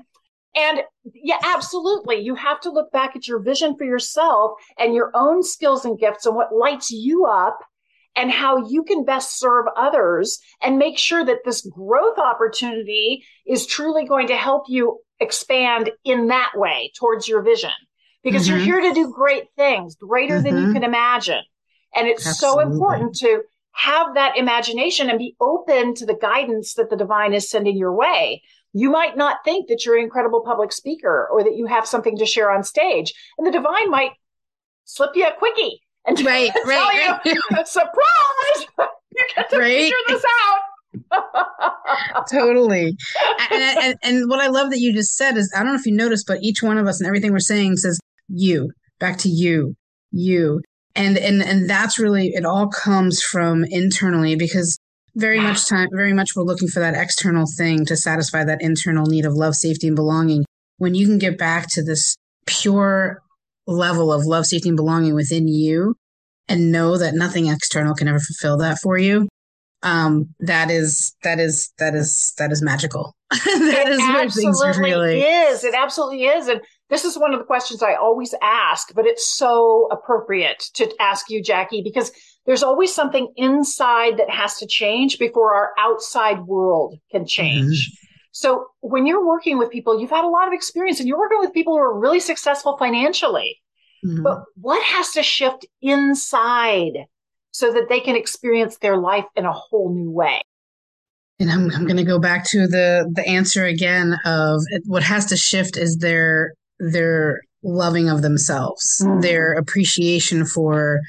And 0.57 0.81
yeah, 1.15 1.39
absolutely. 1.45 2.17
You 2.17 2.35
have 2.35 2.61
to 2.63 2.71
look 2.71 2.91
back 2.91 3.15
at 3.15 3.29
your 3.29 3.39
vision 3.39 3.77
for 3.77 3.85
yourself 3.85 4.53
and 4.79 4.95
your 4.95 5.13
own 5.15 5.45
skills 5.45 5.85
and 5.85 5.99
gifts 5.99 6.27
and 6.27 6.35
what 6.35 6.53
lights 6.53 6.91
you 6.91 7.25
up 7.25 7.59
and 8.17 8.31
how 8.31 8.69
you 8.69 8.83
can 8.83 9.05
best 9.05 9.39
serve 9.39 9.67
others 9.77 10.41
and 10.63 10.79
make 10.79 10.99
sure 10.99 11.25
that 11.25 11.45
this 11.45 11.63
growth 11.63 12.19
opportunity 12.19 13.25
is 13.47 13.67
truly 13.67 14.05
going 14.05 14.29
to 14.29 14.37
help 14.37 14.65
you 14.69 14.99
expand 15.21 15.91
in 16.05 16.29
that 16.29 16.53
way 16.55 16.93
towards 16.99 17.29
your 17.29 17.43
vision 17.43 17.71
because 18.23 18.47
mm-hmm. 18.47 18.57
you're 18.57 18.65
here 18.65 18.81
to 18.81 18.95
do 18.95 19.13
great 19.15 19.45
things, 19.57 19.95
greater 19.97 20.37
mm-hmm. 20.37 20.45
than 20.45 20.57
you 20.57 20.63
mm-hmm. 20.65 20.73
can 20.75 20.85
imagine. 20.85 21.43
And 21.95 22.09
it's 22.09 22.27
Absolutely. 22.27 22.65
so 22.65 22.71
important 22.71 23.17
to 23.17 23.43
have 23.73 24.15
that 24.15 24.37
imagination 24.37 25.09
and 25.09 25.19
be 25.19 25.37
open 25.41 25.95
to 25.95 26.07
the 26.07 26.15
guidance 26.21 26.75
that 26.75 26.91
the 26.91 26.97
divine 26.97 27.33
is 27.33 27.49
sending 27.49 27.77
your 27.77 27.95
way. 27.95 28.43
You 28.73 28.91
might 28.91 29.17
not 29.17 29.39
think 29.45 29.69
that 29.69 29.85
you're 29.85 29.97
an 29.97 30.05
incredible 30.05 30.43
public 30.43 30.73
speaker 30.73 31.29
or 31.33 31.43
that 31.43 31.57
you 31.57 31.67
have 31.67 31.87
something 31.87 32.17
to 32.19 32.27
share 32.27 32.51
on 32.51 32.63
stage, 32.63 33.15
and 33.39 33.47
the 33.47 33.53
divine 33.53 33.91
might 33.91 34.13
slip 34.85 35.11
you 35.15 35.27
a 35.27 35.33
quickie 35.33 35.81
and 36.07 36.21
right, 36.25 36.51
tell 36.53 36.65
right, 36.67 37.21
you, 37.25 37.41
right. 37.53 37.67
surprise, 37.69 38.67
you 38.79 39.27
get 39.37 39.51
to 39.51 39.59
right. 39.59 39.77
figure 39.77 39.97
this 40.09 40.25
out. 40.43 40.61
totally. 42.31 42.97
And, 43.53 43.79
and, 43.79 43.95
and 44.03 44.29
what 44.29 44.41
I 44.41 44.49
love 44.49 44.71
that 44.71 44.81
you 44.81 44.93
just 44.93 45.17
said 45.17 45.37
is 45.37 45.53
I 45.55 45.63
don't 45.63 45.73
know 45.73 45.79
if 45.79 45.87
you 45.87 45.95
noticed, 45.95 46.27
but 46.27 46.43
each 46.43 46.63
one 46.63 46.79
of 46.79 46.87
us 46.87 47.01
and 47.01 47.07
everything 47.07 47.33
we're 47.33 47.39
saying 47.39 47.77
says 47.77 48.01
you, 48.29 48.71
back 48.99 49.19
to 49.19 49.29
you, 49.29 49.77
you 50.11 50.61
and 50.95 51.17
and 51.19 51.43
and 51.43 51.69
that's 51.69 51.99
really 51.99 52.29
it 52.29 52.45
all 52.45 52.69
comes 52.69 53.23
from 53.23 53.65
internally 53.65 54.37
because 54.37 54.79
very 55.17 55.41
much 55.41 55.69
time 55.69 55.89
very 55.93 56.13
much 56.13 56.31
we're 56.35 56.43
looking 56.43 56.69
for 56.69 56.81
that 56.81 56.95
external 56.95 57.45
thing 57.57 57.85
to 57.85 57.97
satisfy 57.97 58.45
that 58.45 58.61
internal 58.61 59.07
need 59.07 59.25
of 59.25 59.35
love 59.35 59.55
safety 59.55 59.87
and 59.87 59.97
belonging 59.97 60.45
when 60.79 60.95
you 60.95 61.07
can 61.07 61.19
get 61.19 61.39
back 61.39 61.67
to 61.69 61.83
this 61.83 62.17
pure 62.47 63.23
level 63.71 64.13
of 64.13 64.25
love 64.25 64.47
safety 64.47 64.69
and 64.69 64.77
belonging 64.77 65.15
within 65.15 65.49
you 65.49 65.95
and 66.49 66.73
know 66.73 66.99
that 66.99 67.15
nothing 67.15 67.47
external 67.47 67.95
can 67.95 68.09
ever 68.09 68.19
fulfill 68.19 68.57
that 68.59 68.79
for 68.81 68.99
you 68.99 69.29
um 69.83 70.35
that 70.41 70.71
is 70.71 71.17
that 71.23 71.39
is 71.41 71.73
that 71.79 71.95
is 71.95 72.35
that 72.39 72.53
is 72.53 72.63
magical. 72.63 73.15
That 73.45 73.87
it 73.87 73.89
is 73.89 74.01
absolutely 74.01 74.91
really 74.91 75.21
is. 75.21 75.65
It 75.65 75.75
absolutely 75.75 76.25
is. 76.25 76.49
And 76.49 76.61
this 76.89 77.05
is 77.05 77.17
one 77.17 77.33
of 77.33 77.39
the 77.39 77.47
questions 77.47 77.83
I 77.83 77.95
always 77.95 78.35
ask, 78.43 78.93
but 78.95 79.07
it's 79.07 79.27
so 79.29 79.89
appropriate 79.93 80.65
to 80.75 80.93
ask 81.01 81.31
you, 81.31 81.43
Jackie, 81.43 81.83
because 81.83 82.11
there's 82.47 82.63
always 82.63 82.93
something 82.93 83.33
inside 83.37 84.17
that 84.19 84.29
has 84.29 84.57
to 84.57 84.67
change 84.67 85.19
before 85.19 85.55
our 85.55 85.71
outside 85.79 86.41
world 86.47 86.97
can 87.13 87.27
change. 87.27 87.91
Mm-hmm. 88.41 88.49
So 88.49 88.67
when 88.81 89.07
you're 89.07 89.27
working 89.27 89.59
with 89.59 89.71
people, 89.71 90.01
you've 90.01 90.11
had 90.11 90.25
a 90.25 90.29
lot 90.29 90.49
of 90.49 90.55
experience 90.55 90.99
and 91.01 91.09
you're 91.09 91.19
working 91.19 91.41
with 91.41 91.53
people 91.53 91.75
who 91.75 91.81
are 91.81 91.99
really 91.99 92.21
successful 92.21 92.77
financially. 92.79 93.61
Mm-hmm. 94.05 94.23
But 94.23 94.45
what 94.57 94.83
has 94.85 95.11
to 95.13 95.23
shift 95.23 95.67
inside 95.83 97.07
so 97.53 97.73
that 97.73 97.89
they 97.89 98.01
can 98.01 98.17
experience 98.17 98.79
their 98.79 98.97
life 98.97 99.25
in 99.37 99.45
a 99.45 99.53
whole 99.53 99.93
new 99.95 100.11
way. 100.11 100.41
And 101.39 101.51
I'm, 101.51 101.71
I'm 101.73 101.85
going 101.85 101.97
to 101.97 102.05
go 102.05 102.19
back 102.19 102.45
to 102.51 102.67
the 102.67 103.11
the 103.15 103.27
answer 103.27 103.65
again 103.65 104.17
of 104.27 104.61
what 104.85 105.03
has 105.03 105.27
to 105.27 105.37
shift 105.37 105.79
is 105.79 105.97
their 105.97 106.53
their 106.79 107.41
loving 107.63 108.11
of 108.11 108.21
themselves, 108.21 108.85
mm. 109.03 109.23
their 109.23 109.53
appreciation 109.53 110.45
for 110.45 111.01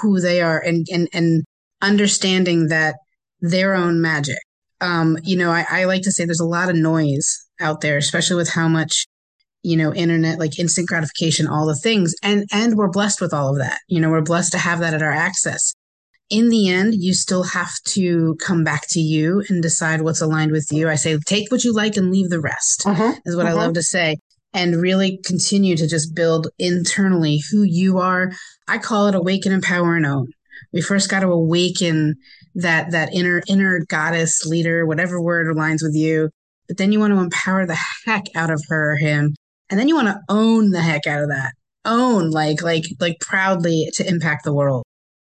who 0.00 0.20
they 0.20 0.40
are, 0.40 0.58
and 0.58 0.86
and 0.90 1.08
and 1.12 1.44
understanding 1.82 2.68
that 2.68 2.94
their 3.40 3.74
own 3.74 4.00
magic. 4.00 4.38
Um, 4.82 5.16
you 5.22 5.36
know, 5.36 5.50
I, 5.50 5.64
I 5.70 5.84
like 5.84 6.02
to 6.02 6.12
say 6.12 6.24
there's 6.24 6.40
a 6.40 6.44
lot 6.44 6.68
of 6.68 6.76
noise 6.76 7.46
out 7.60 7.80
there, 7.80 7.96
especially 7.96 8.36
with 8.36 8.50
how 8.50 8.68
much 8.68 9.06
you 9.62 9.76
know 9.76 9.94
internet 9.94 10.40
like 10.40 10.58
instant 10.58 10.88
gratification 10.88 11.46
all 11.46 11.66
the 11.66 11.76
things 11.76 12.16
and 12.20 12.48
and 12.50 12.74
we're 12.74 12.90
blessed 12.90 13.20
with 13.20 13.32
all 13.32 13.50
of 13.50 13.58
that 13.58 13.78
you 13.86 14.00
know 14.00 14.10
we're 14.10 14.20
blessed 14.20 14.50
to 14.50 14.58
have 14.58 14.80
that 14.80 14.92
at 14.92 15.02
our 15.02 15.12
access 15.12 15.72
in 16.32 16.48
the 16.48 16.70
end, 16.70 16.94
you 16.94 17.12
still 17.12 17.42
have 17.42 17.74
to 17.88 18.34
come 18.36 18.64
back 18.64 18.88
to 18.88 19.00
you 19.00 19.44
and 19.50 19.62
decide 19.62 20.00
what's 20.00 20.22
aligned 20.22 20.50
with 20.50 20.66
you. 20.72 20.88
I 20.88 20.94
say, 20.94 21.18
take 21.26 21.52
what 21.52 21.62
you 21.62 21.74
like 21.74 21.98
and 21.98 22.10
leave 22.10 22.30
the 22.30 22.40
rest, 22.40 22.86
uh-huh, 22.86 23.12
is 23.26 23.36
what 23.36 23.44
uh-huh. 23.44 23.54
I 23.54 23.58
love 23.58 23.74
to 23.74 23.82
say. 23.82 24.16
And 24.54 24.80
really 24.80 25.18
continue 25.24 25.76
to 25.76 25.86
just 25.86 26.14
build 26.14 26.48
internally 26.58 27.42
who 27.50 27.64
you 27.64 27.98
are. 27.98 28.32
I 28.66 28.78
call 28.78 29.08
it 29.08 29.14
awaken, 29.14 29.52
empower, 29.52 29.94
and 29.94 30.06
own. 30.06 30.28
We 30.72 30.80
first 30.80 31.10
got 31.10 31.20
to 31.20 31.28
awaken 31.28 32.14
that 32.54 32.90
that 32.90 33.14
inner 33.14 33.42
inner 33.48 33.84
goddess 33.88 34.44
leader, 34.46 34.86
whatever 34.86 35.20
word 35.20 35.54
aligns 35.54 35.82
with 35.82 35.94
you. 35.94 36.30
But 36.68 36.78
then 36.78 36.92
you 36.92 37.00
want 37.00 37.12
to 37.12 37.20
empower 37.20 37.66
the 37.66 37.78
heck 38.04 38.24
out 38.34 38.50
of 38.50 38.62
her 38.68 38.92
or 38.92 38.96
him. 38.96 39.34
And 39.70 39.78
then 39.78 39.88
you 39.88 39.94
want 39.94 40.08
to 40.08 40.20
own 40.28 40.70
the 40.70 40.82
heck 40.82 41.06
out 41.06 41.22
of 41.22 41.28
that. 41.28 41.52
Own 41.84 42.30
like 42.30 42.62
like 42.62 42.84
like 43.00 43.18
proudly 43.20 43.88
to 43.94 44.06
impact 44.06 44.44
the 44.44 44.54
world. 44.54 44.84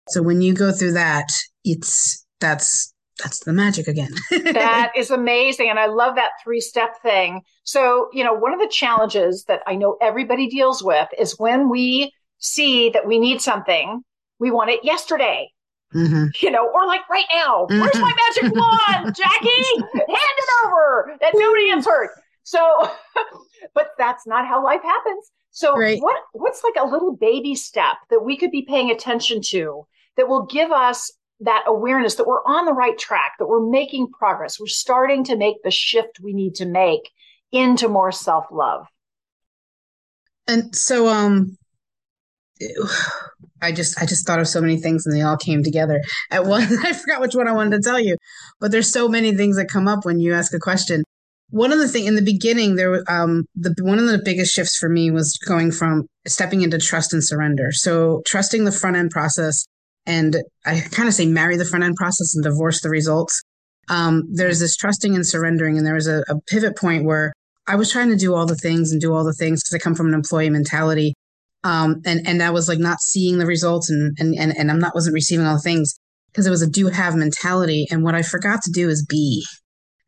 So 0.09 0.21
when 0.21 0.41
you 0.41 0.53
go 0.53 0.71
through 0.71 0.93
that, 0.93 1.29
it's 1.63 2.25
that's 2.39 2.93
that's 3.23 3.43
the 3.45 3.53
magic 3.53 3.87
again. 3.87 4.13
that 4.31 4.91
is 4.95 5.09
amazing. 5.09 5.69
And 5.69 5.79
I 5.79 5.85
love 5.85 6.15
that 6.15 6.31
three 6.43 6.59
step 6.59 7.01
thing. 7.01 7.41
So, 7.63 8.09
you 8.13 8.23
know, 8.23 8.33
one 8.33 8.53
of 8.53 8.59
the 8.59 8.67
challenges 8.67 9.45
that 9.47 9.61
I 9.65 9.75
know 9.75 9.97
everybody 10.01 10.47
deals 10.47 10.83
with 10.83 11.07
is 11.17 11.39
when 11.39 11.69
we 11.69 12.11
see 12.39 12.89
that 12.89 13.07
we 13.07 13.17
need 13.19 13.41
something, 13.41 14.01
we 14.39 14.51
want 14.51 14.69
it 14.69 14.83
yesterday. 14.83 15.49
Mm-hmm. 15.95 16.25
You 16.41 16.51
know, 16.51 16.69
or 16.73 16.85
like 16.85 17.07
right 17.09 17.25
now, 17.33 17.67
mm-hmm. 17.69 17.79
where's 17.79 17.95
my 17.95 18.13
magic 18.27 18.53
wand, 18.53 19.15
Jackie? 19.17 19.79
Hand 19.79 20.07
it 20.09 20.65
over 20.65 21.15
that 21.21 21.31
nobody 21.35 21.69
gets 21.69 21.87
hurt. 21.87 22.11
So, 22.43 22.89
but 23.73 23.91
that's 23.97 24.27
not 24.27 24.45
how 24.45 24.63
life 24.63 24.81
happens. 24.83 25.31
So, 25.51 25.77
right. 25.77 26.01
what 26.01 26.17
what's 26.33 26.63
like 26.63 26.75
a 26.77 26.85
little 26.85 27.15
baby 27.15 27.55
step 27.55 27.95
that 28.09 28.25
we 28.25 28.35
could 28.35 28.51
be 28.51 28.63
paying 28.63 28.91
attention 28.91 29.41
to 29.49 29.87
that 30.17 30.27
will 30.27 30.45
give 30.45 30.71
us 30.71 31.11
that 31.39 31.63
awareness 31.67 32.15
that 32.15 32.27
we're 32.27 32.43
on 32.45 32.65
the 32.65 32.73
right 32.73 32.97
track, 32.97 33.33
that 33.39 33.47
we're 33.47 33.69
making 33.69 34.09
progress. 34.11 34.59
We're 34.59 34.67
starting 34.67 35.23
to 35.25 35.37
make 35.37 35.63
the 35.63 35.71
shift 35.71 36.19
we 36.21 36.33
need 36.33 36.55
to 36.55 36.65
make 36.65 37.09
into 37.51 37.87
more 37.87 38.11
self 38.11 38.45
love. 38.51 38.85
And 40.47 40.75
so, 40.75 41.07
um, 41.07 41.57
I 43.61 43.71
just 43.71 43.99
I 44.01 44.05
just 44.05 44.27
thought 44.27 44.39
of 44.39 44.47
so 44.47 44.61
many 44.61 44.77
things 44.77 45.05
and 45.05 45.15
they 45.15 45.21
all 45.21 45.37
came 45.37 45.63
together 45.63 46.01
at 46.31 46.45
once. 46.55 46.71
I 46.83 46.93
forgot 46.93 47.21
which 47.21 47.35
one 47.35 47.47
I 47.47 47.53
wanted 47.53 47.81
to 47.81 47.89
tell 47.89 47.99
you, 47.99 48.17
but 48.59 48.71
there's 48.71 48.91
so 48.91 49.07
many 49.07 49.35
things 49.35 49.57
that 49.57 49.69
come 49.69 49.87
up 49.87 50.05
when 50.05 50.19
you 50.19 50.33
ask 50.33 50.53
a 50.53 50.59
question. 50.59 51.03
One 51.51 51.71
of 51.71 51.79
the 51.79 51.87
thing 51.87 52.05
in 52.05 52.15
the 52.15 52.21
beginning, 52.21 52.75
there 52.75 53.03
um 53.07 53.45
the 53.55 53.73
one 53.81 53.99
of 53.99 54.07
the 54.07 54.21
biggest 54.23 54.53
shifts 54.53 54.77
for 54.77 54.89
me 54.89 55.11
was 55.11 55.37
going 55.37 55.71
from 55.71 56.07
stepping 56.27 56.61
into 56.61 56.77
trust 56.77 57.13
and 57.13 57.23
surrender. 57.23 57.71
So 57.71 58.21
trusting 58.25 58.65
the 58.65 58.71
front 58.71 58.97
end 58.97 59.11
process 59.11 59.65
and 60.05 60.37
I 60.65 60.81
kind 60.91 61.07
of 61.07 61.13
say 61.13 61.25
marry 61.25 61.57
the 61.57 61.65
front 61.65 61.83
end 61.83 61.95
process 61.95 62.35
and 62.35 62.43
divorce 62.43 62.81
the 62.81 62.89
results. 62.89 63.41
Um, 63.89 64.23
there's 64.31 64.59
this 64.59 64.75
trusting 64.75 65.15
and 65.15 65.25
surrendering, 65.25 65.77
and 65.77 65.85
there 65.85 65.93
was 65.93 66.07
a, 66.07 66.23
a 66.27 66.39
pivot 66.47 66.77
point 66.77 67.05
where 67.05 67.33
I 67.67 67.75
was 67.75 67.91
trying 67.91 68.09
to 68.09 68.15
do 68.15 68.33
all 68.33 68.45
the 68.45 68.55
things 68.55 68.91
and 68.91 69.01
do 69.01 69.13
all 69.13 69.23
the 69.23 69.33
things 69.33 69.63
because 69.63 69.73
I 69.73 69.83
come 69.83 69.95
from 69.95 70.07
an 70.07 70.13
employee 70.13 70.49
mentality, 70.49 71.15
um, 71.65 72.01
and 72.05 72.25
and 72.25 72.41
I 72.41 72.51
was 72.51 72.69
like 72.69 72.79
not 72.79 73.01
seeing 73.01 73.37
the 73.37 73.45
results, 73.45 73.89
and 73.89 74.15
and 74.19 74.33
and, 74.35 74.55
and 74.57 74.71
I'm 74.71 74.79
not 74.79 74.95
wasn't 74.95 75.15
receiving 75.15 75.45
all 75.45 75.55
the 75.55 75.61
things 75.61 75.99
because 76.31 76.47
it 76.47 76.51
was 76.51 76.61
a 76.61 76.69
do 76.69 76.87
have 76.87 77.15
mentality, 77.15 77.87
and 77.91 78.03
what 78.03 78.15
I 78.15 78.21
forgot 78.21 78.61
to 78.63 78.71
do 78.71 78.89
is 78.89 79.05
be. 79.05 79.45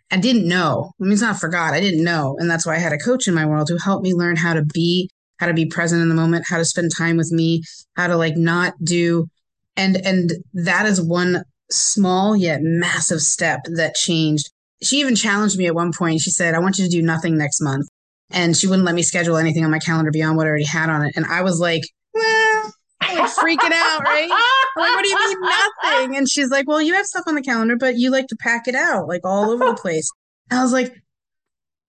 I 0.09 0.15
didn't 0.15 0.47
know. 0.47 0.93
I 1.01 1.03
mean, 1.03 1.11
it's 1.11 1.21
not 1.21 1.37
forgot. 1.37 1.73
I 1.73 1.81
didn't 1.81 2.03
know, 2.03 2.37
and 2.39 2.49
that's 2.49 2.65
why 2.65 2.75
I 2.75 2.79
had 2.79 2.93
a 2.93 2.97
coach 2.97 3.27
in 3.27 3.33
my 3.33 3.45
world 3.45 3.67
who 3.67 3.77
helped 3.77 4.05
me 4.05 4.13
learn 4.13 4.37
how 4.37 4.53
to 4.53 4.63
be, 4.63 5.09
how 5.37 5.47
to 5.47 5.53
be 5.53 5.65
present 5.65 6.01
in 6.01 6.07
the 6.07 6.15
moment, 6.15 6.45
how 6.47 6.57
to 6.57 6.63
spend 6.63 6.91
time 6.95 7.17
with 7.17 7.29
me, 7.31 7.61
how 7.97 8.07
to 8.07 8.15
like 8.15 8.37
not 8.37 8.73
do 8.81 9.27
and 9.77 9.95
and 10.05 10.31
that 10.53 10.85
is 10.85 11.01
one 11.01 11.43
small 11.69 12.35
yet 12.35 12.59
massive 12.61 13.21
step 13.21 13.61
that 13.75 13.95
changed 13.95 14.49
she 14.81 14.99
even 14.99 15.15
challenged 15.15 15.57
me 15.57 15.67
at 15.67 15.75
one 15.75 15.91
point 15.93 16.19
she 16.19 16.31
said 16.31 16.55
i 16.55 16.59
want 16.59 16.77
you 16.77 16.83
to 16.83 16.89
do 16.89 17.01
nothing 17.01 17.37
next 17.37 17.61
month 17.61 17.87
and 18.31 18.55
she 18.55 18.67
wouldn't 18.67 18.85
let 18.85 18.95
me 18.95 19.03
schedule 19.03 19.37
anything 19.37 19.63
on 19.63 19.71
my 19.71 19.79
calendar 19.79 20.11
beyond 20.11 20.37
what 20.37 20.45
i 20.45 20.49
already 20.49 20.65
had 20.65 20.89
on 20.89 21.05
it 21.05 21.13
and 21.15 21.25
i 21.27 21.41
was 21.41 21.59
like 21.59 21.83
eh, 22.15 22.69
like 23.01 23.29
freaking 23.31 23.71
out 23.73 24.01
right 24.01 24.29
I'm 24.31 24.81
like 24.81 24.95
what 24.95 25.03
do 25.03 25.09
you 25.09 25.19
mean 25.19 25.41
nothing 25.41 26.17
and 26.17 26.29
she's 26.29 26.49
like 26.49 26.67
well 26.67 26.81
you 26.81 26.93
have 26.93 27.05
stuff 27.05 27.23
on 27.27 27.35
the 27.35 27.41
calendar 27.41 27.75
but 27.77 27.97
you 27.97 28.11
like 28.11 28.27
to 28.27 28.35
pack 28.39 28.67
it 28.67 28.75
out 28.75 29.07
like 29.07 29.21
all 29.23 29.49
over 29.51 29.65
the 29.65 29.75
place 29.75 30.09
and 30.49 30.59
i 30.59 30.63
was 30.63 30.71
like 30.71 30.93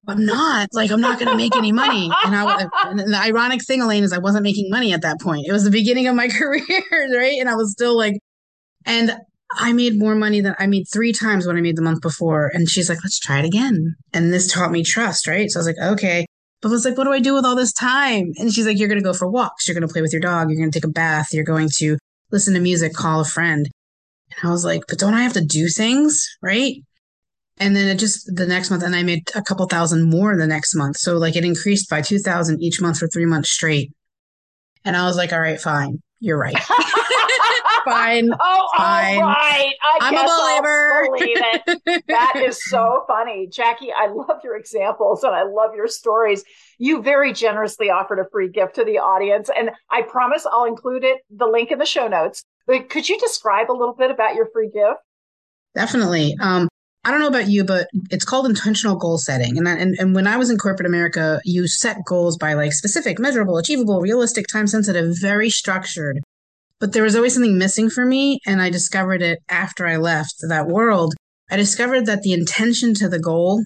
I'm 0.09 0.25
not 0.25 0.71
like 0.73 0.90
I'm 0.90 1.02
not 1.02 1.18
going 1.18 1.30
to 1.30 1.37
make 1.37 1.54
any 1.54 1.71
money. 1.71 2.11
And 2.25 2.35
I 2.35 2.66
and 2.85 2.99
the 2.99 3.21
ironic 3.23 3.62
thing, 3.62 3.83
Elaine, 3.83 4.04
is 4.04 4.12
I 4.12 4.18
wasn't 4.18 4.42
making 4.42 4.71
money 4.71 4.95
at 4.95 5.02
that 5.02 5.21
point. 5.21 5.47
It 5.47 5.52
was 5.52 5.64
the 5.64 5.71
beginning 5.71 6.07
of 6.07 6.14
my 6.14 6.28
career, 6.38 6.62
right? 6.90 7.38
And 7.38 7.49
I 7.49 7.54
was 7.57 7.73
still 7.73 7.95
like, 7.95 8.14
and 8.87 9.14
I 9.57 9.73
made 9.73 9.99
more 9.99 10.14
money 10.14 10.40
than 10.40 10.55
I 10.59 10.67
made 10.67 10.87
three 10.93 11.12
times 11.12 11.47
what 11.47 11.57
I 11.57 11.61
made 11.61 11.76
the 11.76 11.83
month 11.83 12.02
before. 12.02 12.50
And 12.52 12.69
she's 12.69 12.88
like, 12.88 12.99
let's 13.02 13.19
try 13.19 13.38
it 13.38 13.47
again. 13.47 13.95
And 14.12 14.33
this 14.33 14.52
taught 14.52 14.71
me 14.71 14.85
trust, 14.85 15.26
right? 15.26 15.50
So 15.50 15.59
I 15.59 15.61
was 15.61 15.67
like, 15.67 15.93
okay. 15.93 16.26
But 16.61 16.69
I 16.69 16.73
was 16.73 16.85
like, 16.85 16.99
what 16.99 17.05
do 17.05 17.12
I 17.12 17.21
do 17.21 17.35
with 17.35 17.45
all 17.45 17.57
this 17.57 17.73
time? 17.73 18.33
And 18.37 18.52
she's 18.52 18.67
like, 18.67 18.78
you're 18.78 18.88
going 18.88 19.00
to 19.00 19.05
go 19.05 19.14
for 19.14 19.31
walks. 19.31 19.67
You're 19.67 19.75
going 19.75 19.87
to 19.87 19.93
play 19.93 20.02
with 20.02 20.12
your 20.12 20.21
dog. 20.21 20.50
You're 20.50 20.59
going 20.59 20.71
to 20.71 20.78
take 20.78 20.88
a 20.88 20.93
bath. 20.93 21.33
You're 21.33 21.45
going 21.45 21.69
to 21.78 21.97
listen 22.31 22.55
to 22.55 22.61
music, 22.61 22.93
call 22.93 23.21
a 23.21 23.25
friend. 23.25 23.69
And 24.31 24.49
I 24.49 24.52
was 24.52 24.64
like, 24.64 24.83
but 24.88 24.99
don't 24.99 25.14
I 25.14 25.23
have 25.23 25.33
to 25.35 25.45
do 25.45 25.69
things? 25.69 26.28
Right. 26.43 26.83
And 27.61 27.75
then 27.75 27.88
it 27.88 27.99
just 27.99 28.31
the 28.35 28.47
next 28.47 28.71
month, 28.71 28.85
and 28.85 28.95
I 28.95 29.02
made 29.02 29.28
a 29.35 29.43
couple 29.43 29.67
thousand 29.67 30.11
more 30.11 30.37
the 30.37 30.47
next 30.47 30.75
month. 30.75 30.97
So 30.97 31.17
like 31.17 31.37
it 31.37 31.45
increased 31.45 31.90
by 31.90 32.02
2000 32.02 32.62
each 32.62 32.81
month 32.81 32.99
for 32.99 33.09
three 33.09 33.26
months 33.26 33.50
straight. 33.50 33.93
And 34.85 34.97
I 34.97 35.07
was 35.07 35.17
like, 35.17 35.33
all 35.33 35.40
right, 35.40 35.61
fine. 35.61 36.00
You're 36.20 36.38
right. 36.38 36.58
fine. 37.84 38.30
Oh, 38.40 38.68
fine. 38.76 39.16
all 39.18 39.22
right. 39.22 39.72
I 39.82 39.98
I'm 40.00 40.12
guess 40.12 40.30
a 40.30 40.42
believer. 40.42 41.08
Believe 41.16 41.37
it. 41.87 42.04
that 42.08 42.34
is 42.37 42.58
so 42.68 43.04
funny. 43.06 43.46
Jackie, 43.46 43.92
I 43.92 44.08
love 44.08 44.40
your 44.42 44.56
examples 44.56 45.22
and 45.22 45.34
I 45.34 45.44
love 45.44 45.75
your 45.76 45.87
stories. 45.87 46.44
You 46.78 47.02
very 47.02 47.32
generously 47.32 47.90
offered 47.90 48.18
a 48.18 48.28
free 48.30 48.48
gift 48.48 48.75
to 48.76 48.84
the 48.84 48.98
audience. 48.98 49.48
And 49.56 49.70
I 49.90 50.02
promise 50.02 50.46
I'll 50.50 50.64
include 50.64 51.04
it, 51.04 51.18
the 51.30 51.46
link 51.46 51.70
in 51.70 51.78
the 51.78 51.87
show 51.87 52.08
notes. 52.08 52.42
But 52.66 52.90
could 52.90 53.08
you 53.08 53.18
describe 53.18 53.70
a 53.70 53.72
little 53.72 53.94
bit 53.94 54.10
about 54.10 54.34
your 54.34 54.48
free 54.52 54.70
gift? 54.70 55.00
Definitely. 55.75 56.37
Um, 56.40 56.68
I 57.05 57.11
don't 57.11 57.21
know 57.21 57.28
about 57.28 57.49
you, 57.49 57.64
but 57.64 57.88
it's 58.11 58.25
called 58.25 58.47
intentional 58.47 58.97
goal 58.97 59.19
setting. 59.19 59.57
And, 59.57 59.69
and 59.69 59.97
and 59.99 60.14
when 60.14 60.26
I 60.26 60.37
was 60.37 60.50
in 60.50 60.59
corporate 60.59 60.87
America, 60.87 61.40
you 61.45 61.67
set 61.69 62.05
goals 62.07 62.37
by 62.37 62.55
like 62.55 62.73
specific, 62.73 63.19
measurable, 63.19 63.57
achievable, 63.57 64.00
realistic, 64.00 64.47
time 64.47 64.67
sensitive, 64.67 65.14
very 65.21 65.49
structured. 65.49 66.21
But 66.81 66.93
there 66.93 67.02
was 67.02 67.17
always 67.17 67.35
something 67.35 67.59
missing 67.59 67.90
for 67.90 68.05
me, 68.05 68.40
and 68.47 68.61
I 68.61 68.71
discovered 68.71 69.23
it 69.23 69.38
after 69.49 69.87
I 69.87 69.97
left 69.97 70.35
that 70.49 70.67
world. 70.69 71.14
I 71.50 71.57
discovered 71.57 72.07
that 72.07 72.23
the 72.23 72.33
intention 72.33 72.95
to 72.95 73.09
the 73.09 73.19
goal 73.19 73.64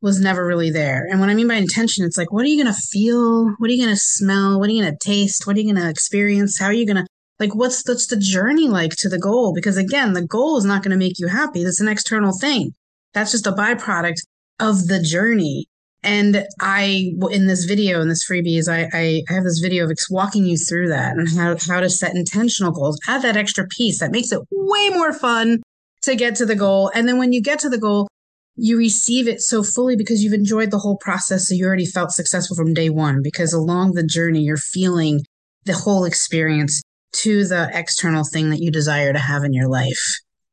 was 0.00 0.20
never 0.20 0.44
really 0.44 0.70
there. 0.70 1.06
And 1.08 1.20
what 1.20 1.28
I 1.28 1.34
mean 1.34 1.46
by 1.46 1.54
intention, 1.54 2.04
it's 2.04 2.16
like, 2.16 2.32
what 2.32 2.44
are 2.44 2.48
you 2.48 2.62
going 2.62 2.74
to 2.74 2.80
feel? 2.80 3.54
What 3.58 3.70
are 3.70 3.72
you 3.72 3.84
going 3.84 3.94
to 3.94 4.00
smell? 4.00 4.58
What 4.58 4.68
are 4.68 4.72
you 4.72 4.82
going 4.82 4.92
to 4.92 5.08
taste? 5.08 5.46
What 5.46 5.56
are 5.56 5.60
you 5.60 5.72
going 5.72 5.82
to 5.82 5.88
experience? 5.88 6.58
How 6.58 6.66
are 6.66 6.72
you 6.72 6.86
going 6.86 6.96
to 6.96 7.06
like 7.42 7.54
what's 7.56 7.86
what's 7.88 8.06
the 8.06 8.16
journey 8.16 8.68
like 8.68 8.92
to 8.98 9.08
the 9.08 9.18
goal? 9.18 9.52
Because 9.52 9.76
again 9.76 10.12
the 10.12 10.24
goal 10.24 10.56
is 10.56 10.64
not 10.64 10.82
going 10.82 10.92
to 10.92 11.04
make 11.04 11.18
you 11.18 11.26
happy. 11.26 11.64
That's 11.64 11.80
an 11.80 11.88
external 11.88 12.32
thing. 12.38 12.72
That's 13.14 13.32
just 13.32 13.48
a 13.48 13.52
byproduct 13.52 14.20
of 14.60 14.86
the 14.86 15.02
journey. 15.02 15.66
And 16.04 16.46
i 16.60 17.12
in 17.30 17.46
this 17.48 17.64
video 17.64 18.00
in 18.00 18.08
this 18.08 18.26
freebies 18.28 18.68
i 18.68 18.88
i, 18.92 19.22
have 19.32 19.44
this 19.44 19.60
video 19.60 19.84
of 19.84 19.92
walking 20.10 20.44
you 20.46 20.56
through 20.56 20.88
that 20.88 21.16
and 21.16 21.28
how, 21.28 21.56
how 21.68 21.80
to 21.80 21.90
set 21.90 22.14
intentional 22.14 22.72
goals. 22.72 22.98
Add 23.08 23.22
that 23.22 23.36
extra 23.36 23.66
piece 23.66 23.98
that 23.98 24.12
makes 24.12 24.30
it 24.32 24.40
way 24.52 24.88
more 24.90 25.12
fun 25.12 25.62
to 26.02 26.14
get 26.14 26.36
to 26.36 26.46
the 26.46 26.56
goal. 26.56 26.90
And 26.94 27.08
then 27.08 27.18
when 27.18 27.32
you 27.32 27.42
get 27.42 27.58
to 27.60 27.68
the 27.68 27.78
goal 27.78 28.08
you 28.54 28.76
receive 28.76 29.26
it 29.26 29.40
so 29.40 29.62
fully 29.62 29.96
because 29.96 30.22
you've 30.22 30.34
enjoyed 30.34 30.70
the 30.70 30.78
whole 30.78 30.98
process. 30.98 31.48
So 31.48 31.54
you 31.54 31.64
already 31.64 31.86
felt 31.86 32.10
successful 32.10 32.54
from 32.54 32.74
day 32.74 32.90
one 32.90 33.22
because 33.22 33.52
along 33.52 33.94
the 33.94 34.06
journey 34.06 34.40
you're 34.40 34.58
feeling 34.58 35.20
the 35.64 35.72
whole 35.72 36.04
experience 36.04 36.82
to 37.12 37.46
the 37.46 37.70
external 37.72 38.24
thing 38.24 38.50
that 38.50 38.60
you 38.60 38.70
desire 38.70 39.12
to 39.12 39.18
have 39.18 39.44
in 39.44 39.52
your 39.52 39.68
life. 39.68 40.00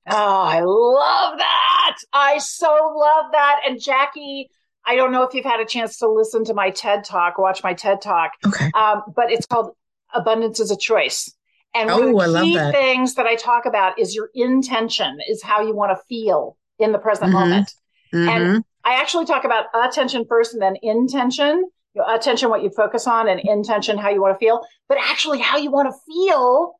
Oh, 0.10 0.16
I 0.16 0.62
love 0.62 1.38
that. 1.38 1.96
I 2.14 2.40
so 2.40 2.68
love 2.68 3.32
that. 3.32 3.62
And 3.68 3.82
Jackie, 3.82 4.50
I 4.86 4.96
don't 4.96 5.12
know 5.12 5.24
if 5.24 5.34
you've 5.34 5.46
had 5.46 5.60
a 5.60 5.66
chance 5.66 5.98
to 6.00 6.10
listen 6.10 6.44
to 6.46 6.54
my 6.54 6.72
TED 6.72 7.04
talk, 7.04 7.38
watch 7.38 7.64
my 7.64 7.74
TED 7.74 8.02
talk. 8.02 8.32
Okay. 8.46 8.72
Um, 8.74 9.04
but 9.16 9.32
it's 9.32 9.46
called 9.46 9.72
Abundance 10.14 10.60
is 10.60 10.72
a 10.72 10.78
Choice. 10.78 11.32
And 11.76 11.90
one 11.90 12.02
oh, 12.02 12.22
of 12.22 12.34
the 12.34 12.42
key 12.42 12.56
that. 12.56 12.74
things 12.74 13.14
that 13.16 13.28
I 13.28 13.36
talk 13.36 13.66
about 13.66 14.00
is 14.00 14.16
your 14.16 14.30
intention, 14.34 15.20
is 15.28 15.44
how 15.44 15.62
you 15.62 15.76
want 15.76 15.96
to 15.96 16.04
feel 16.08 16.58
in 16.80 16.92
the 16.92 16.98
present 16.98 17.32
mm-hmm. 17.32 17.40
moment. 17.40 17.74
Mm-hmm. 18.14 18.30
And 18.30 18.64
I 18.84 19.00
actually 19.00 19.26
talk 19.26 19.44
about 19.44 19.66
attention 19.76 20.26
first 20.28 20.54
and 20.54 20.62
then 20.62 20.78
intention. 20.82 21.70
Attention, 22.08 22.50
what 22.50 22.64
you 22.64 22.70
focus 22.70 23.08
on, 23.08 23.28
and 23.28 23.40
intention, 23.40 23.98
how 23.98 24.10
you 24.10 24.22
want 24.22 24.40
to 24.40 24.46
feel. 24.46 24.62
But 24.88 24.98
actually, 25.02 25.40
how 25.40 25.58
you 25.58 25.72
want 25.72 25.94
to 25.94 26.00
feel 26.08 26.76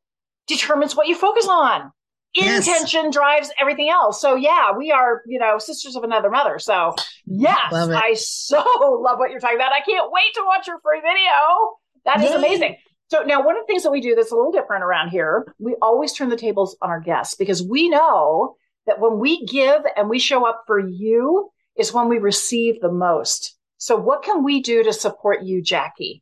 determines 0.48 0.96
what 0.96 1.08
you 1.08 1.16
focus 1.16 1.48
on. 1.48 1.92
Yes. 2.36 2.68
Intention 2.68 3.10
drives 3.10 3.50
everything 3.60 3.90
else. 3.90 4.22
So 4.22 4.36
yeah, 4.36 4.72
we 4.78 4.92
are, 4.92 5.24
you 5.26 5.40
know, 5.40 5.58
sisters 5.58 5.96
of 5.96 6.04
another 6.04 6.30
mother. 6.30 6.60
So 6.60 6.94
yes, 7.26 7.74
I 7.74 8.14
so 8.14 8.58
love 9.04 9.18
what 9.18 9.32
you're 9.32 9.40
talking 9.40 9.58
about. 9.58 9.74
I 9.74 9.82
can't 9.82 10.12
wait 10.12 10.34
to 10.36 10.44
watch 10.46 10.68
your 10.68 10.80
free 10.82 11.02
video. 11.02 11.78
That 12.06 12.24
is 12.24 12.30
Yay. 12.32 12.38
amazing. 12.38 12.76
So 13.10 13.24
now 13.24 13.44
one 13.44 13.58
of 13.58 13.64
the 13.64 13.68
things 13.68 13.82
that 13.84 13.92
we 13.92 14.02
do 14.02 14.14
that's 14.14 14.32
a 14.32 14.36
little 14.36 14.52
different 14.52 14.84
around 14.84 15.10
here, 15.10 15.48
we 15.58 15.76
always 15.82 16.14
turn 16.14 16.30
the 16.30 16.38
tables 16.38 16.78
on 16.82 16.92
our 16.92 17.00
guests 17.00 17.34
because 17.34 17.64
we 17.64 17.90
know 17.90 18.56
that 18.86 19.00
when 19.00 19.18
we 19.18 19.46
give 19.46 19.82
and 19.98 20.10
we 20.10 20.20
show 20.20 20.48
up 20.48 20.64
for 20.68 20.80
you 20.80 21.50
is 21.76 21.92
when 21.92 22.10
we 22.10 22.20
receive 22.20 22.80
the 22.80 22.92
most. 22.92 23.56
So 23.80 23.96
what 23.96 24.24
can 24.24 24.44
we 24.44 24.62
do 24.62 24.84
to 24.84 24.94
support 24.94 25.44
you, 25.44 25.64
Jackie? 25.64 26.22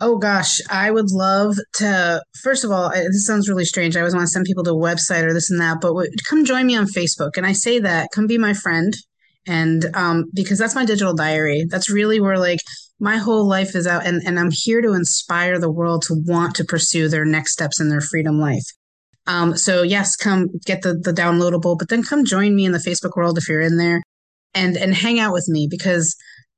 Oh 0.00 0.16
gosh, 0.16 0.60
I 0.70 0.90
would 0.90 1.10
love 1.10 1.56
to. 1.74 2.22
First 2.42 2.64
of 2.64 2.70
all, 2.70 2.88
this 2.90 3.26
sounds 3.26 3.48
really 3.50 3.66
strange. 3.66 3.96
I 3.96 4.00
always 4.00 4.14
want 4.14 4.24
to 4.24 4.30
send 4.30 4.46
people 4.46 4.64
to 4.64 4.70
a 4.70 4.74
website 4.74 5.24
or 5.24 5.34
this 5.34 5.50
and 5.50 5.60
that, 5.60 5.82
but 5.82 5.94
come 6.26 6.46
join 6.46 6.66
me 6.66 6.76
on 6.76 6.86
Facebook. 6.86 7.32
And 7.36 7.44
I 7.44 7.52
say 7.52 7.80
that, 7.80 8.08
come 8.14 8.26
be 8.26 8.38
my 8.38 8.54
friend, 8.54 8.94
and 9.46 9.84
um, 9.94 10.30
because 10.32 10.58
that's 10.58 10.74
my 10.74 10.86
digital 10.86 11.12
diary. 11.12 11.66
That's 11.68 11.90
really 11.90 12.18
where 12.18 12.38
like 12.38 12.60
my 12.98 13.18
whole 13.18 13.46
life 13.46 13.74
is 13.74 13.86
out, 13.86 14.06
and 14.06 14.22
and 14.24 14.38
I'm 14.38 14.50
here 14.50 14.80
to 14.80 14.94
inspire 14.94 15.58
the 15.58 15.70
world 15.70 16.02
to 16.04 16.14
want 16.24 16.54
to 16.56 16.64
pursue 16.64 17.08
their 17.08 17.26
next 17.26 17.52
steps 17.52 17.78
in 17.78 17.90
their 17.90 18.00
freedom 18.00 18.38
life. 18.40 18.64
Um, 19.26 19.54
so 19.56 19.82
yes, 19.82 20.16
come 20.16 20.48
get 20.64 20.80
the 20.80 20.94
the 20.94 21.12
downloadable, 21.12 21.78
but 21.78 21.90
then 21.90 22.04
come 22.04 22.24
join 22.24 22.56
me 22.56 22.64
in 22.64 22.72
the 22.72 22.78
Facebook 22.78 23.16
world 23.16 23.36
if 23.36 23.48
you're 23.50 23.60
in 23.60 23.76
there, 23.76 24.02
and 24.54 24.78
and 24.78 24.94
hang 24.94 25.20
out 25.20 25.34
with 25.34 25.46
me 25.48 25.68
because 25.70 26.16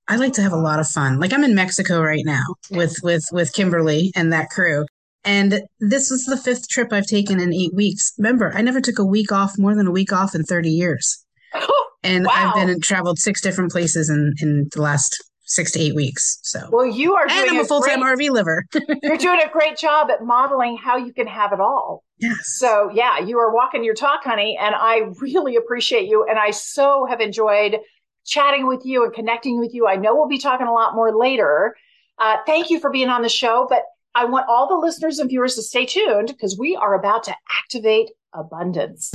I 0.09 0.16
like 0.16 0.32
to 0.35 0.42
have 0.42 0.52
a 0.52 0.56
lot 0.56 0.80
of 0.80 0.88
fun. 0.88 1.21
Like 1.21 1.32
I'm 1.32 1.44
in 1.44 1.54
Mexico 1.54 2.02
right 2.02 2.25
now 2.25 2.42
with 2.71 2.97
with 3.02 3.25
with 3.32 3.52
Kimberly 3.52 4.12
and 4.14 4.32
that 4.32 4.50
crew. 4.50 4.85
And 5.25 5.62
this 5.78 6.11
was 6.11 6.25
the 6.25 6.37
fifth 6.37 6.68
trip 6.68 6.92
I've 6.92 7.06
taken 7.06 7.40
in 7.40 7.54
eight 7.54 7.73
weeks. 7.75 8.12
Remember, 8.18 8.52
I 8.54 8.62
never 8.62 8.80
took 8.80 8.99
a 8.99 9.04
week 9.04 9.30
off, 9.30 9.52
more 9.56 9.75
than 9.75 9.87
a 9.87 9.92
week 9.92 10.12
off 10.12 10.35
in 10.35 10.42
30 10.42 10.71
years. 10.71 11.25
and 12.02 12.26
wow. 12.26 12.32
I've 12.35 12.54
been 12.54 12.68
and 12.68 12.82
traveled 12.82 13.21
six 13.21 13.40
different 13.40 13.71
places 13.71 14.11
in, 14.11 14.35
in 14.40 14.68
the 14.73 14.82
last 14.82 15.23
six 15.44 15.71
to 15.73 15.80
eight 15.80 15.94
weeks. 15.94 16.38
So, 16.42 16.68
well, 16.73 16.87
you 16.87 17.14
are, 17.14 17.28
and 17.28 17.50
I'm 17.50 17.61
a, 17.61 17.64
full 17.64 17.82
time 17.82 18.00
RV 18.00 18.30
liver. 18.30 18.64
you're 19.02 19.16
doing 19.16 19.40
a 19.40 19.50
great 19.50 19.76
job 19.76 20.11
at 20.11 20.25
modeling 20.25 20.76
how 20.76 20.97
you 20.97 21.12
can 21.12 21.26
have 21.26 21.52
it 21.52 21.61
all. 21.61 22.04
Yes. 22.18 22.56
So, 22.56 22.90
yeah, 22.92 23.18
you 23.21 23.38
are 23.38 23.52
walking 23.52 23.85
your 23.85 23.94
talk, 23.94 24.25
honey, 24.25 24.59
and 24.61 24.75
I 24.75 25.02
really 25.21 25.56
appreciate 25.56 26.09
you. 26.09 26.26
And 26.28 26.38
I 26.38 26.50
so 26.50 27.06
have 27.09 27.21
enjoyed 27.21 27.76
chatting 28.25 28.67
with 28.67 28.85
you 28.85 29.05
and 29.05 29.12
connecting 29.12 29.59
with 29.59 29.75
you. 29.75 29.87
I 29.87 29.97
know 29.97 30.14
we'll 30.14 30.29
be 30.29 30.38
talking 30.38 30.67
a 30.67 30.73
lot 30.73 30.95
more 30.95 31.17
later. 31.17 31.76
Uh, 32.19 32.37
thank 32.47 32.71
you 32.71 32.79
for 32.79 32.91
being 32.91 33.09
on 33.09 33.23
the 33.23 33.29
show, 33.29 33.67
but 33.69 33.83
I 34.14 34.26
want 34.26 34.49
all 34.49 34.69
the 34.69 34.76
listeners 34.76 35.19
and 35.19 35.29
viewers 35.29 35.55
to 35.57 35.62
stay 35.62 35.87
tuned 35.87 36.29
because 36.29 36.59
we 36.59 36.76
are 36.76 36.95
about 36.95 37.25
to 37.25 37.35
activate 37.59 38.11
abundance. 38.35 39.12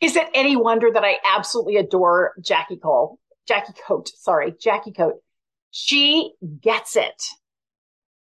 Is 0.00 0.16
it 0.16 0.28
any 0.34 0.56
wonder 0.56 0.90
that 0.90 1.04
I 1.04 1.18
absolutely 1.24 1.76
adore 1.76 2.32
Jackie 2.40 2.76
Cole? 2.76 3.18
Jackie 3.46 3.74
Cote, 3.86 4.08
sorry, 4.08 4.54
Jackie 4.60 4.92
Cote. 4.92 5.22
She 5.70 6.32
gets 6.60 6.96
it. 6.96 7.22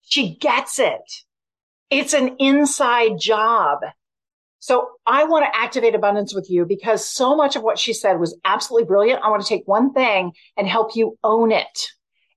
She 0.02 0.36
gets 0.36 0.78
it. 0.78 1.00
It's 1.90 2.12
an 2.12 2.36
inside 2.38 3.20
job. 3.20 3.80
So 4.60 4.90
I 5.06 5.24
want 5.24 5.46
to 5.46 5.58
activate 5.58 5.94
abundance 5.94 6.34
with 6.34 6.50
you 6.50 6.66
because 6.66 7.08
so 7.08 7.34
much 7.34 7.56
of 7.56 7.62
what 7.62 7.78
she 7.78 7.94
said 7.94 8.20
was 8.20 8.38
absolutely 8.44 8.86
brilliant. 8.86 9.22
I 9.24 9.30
want 9.30 9.42
to 9.42 9.48
take 9.48 9.66
one 9.66 9.94
thing 9.94 10.32
and 10.56 10.68
help 10.68 10.94
you 10.94 11.18
own 11.24 11.50
it. 11.50 11.88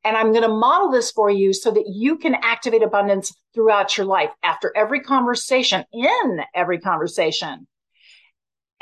And 0.06 0.16
I'm 0.16 0.32
going 0.32 0.44
to 0.44 0.50
model 0.50 0.90
this 0.90 1.12
for 1.12 1.30
you 1.30 1.54
so 1.54 1.70
that 1.72 1.86
you 1.88 2.18
can 2.18 2.36
activate 2.36 2.82
abundance 2.82 3.34
throughout 3.54 3.98
your 3.98 4.06
life 4.06 4.32
after 4.42 4.72
every 4.76 5.02
conversation, 5.02 5.84
in 5.92 6.40
every 6.56 6.80
conversation, 6.80 7.68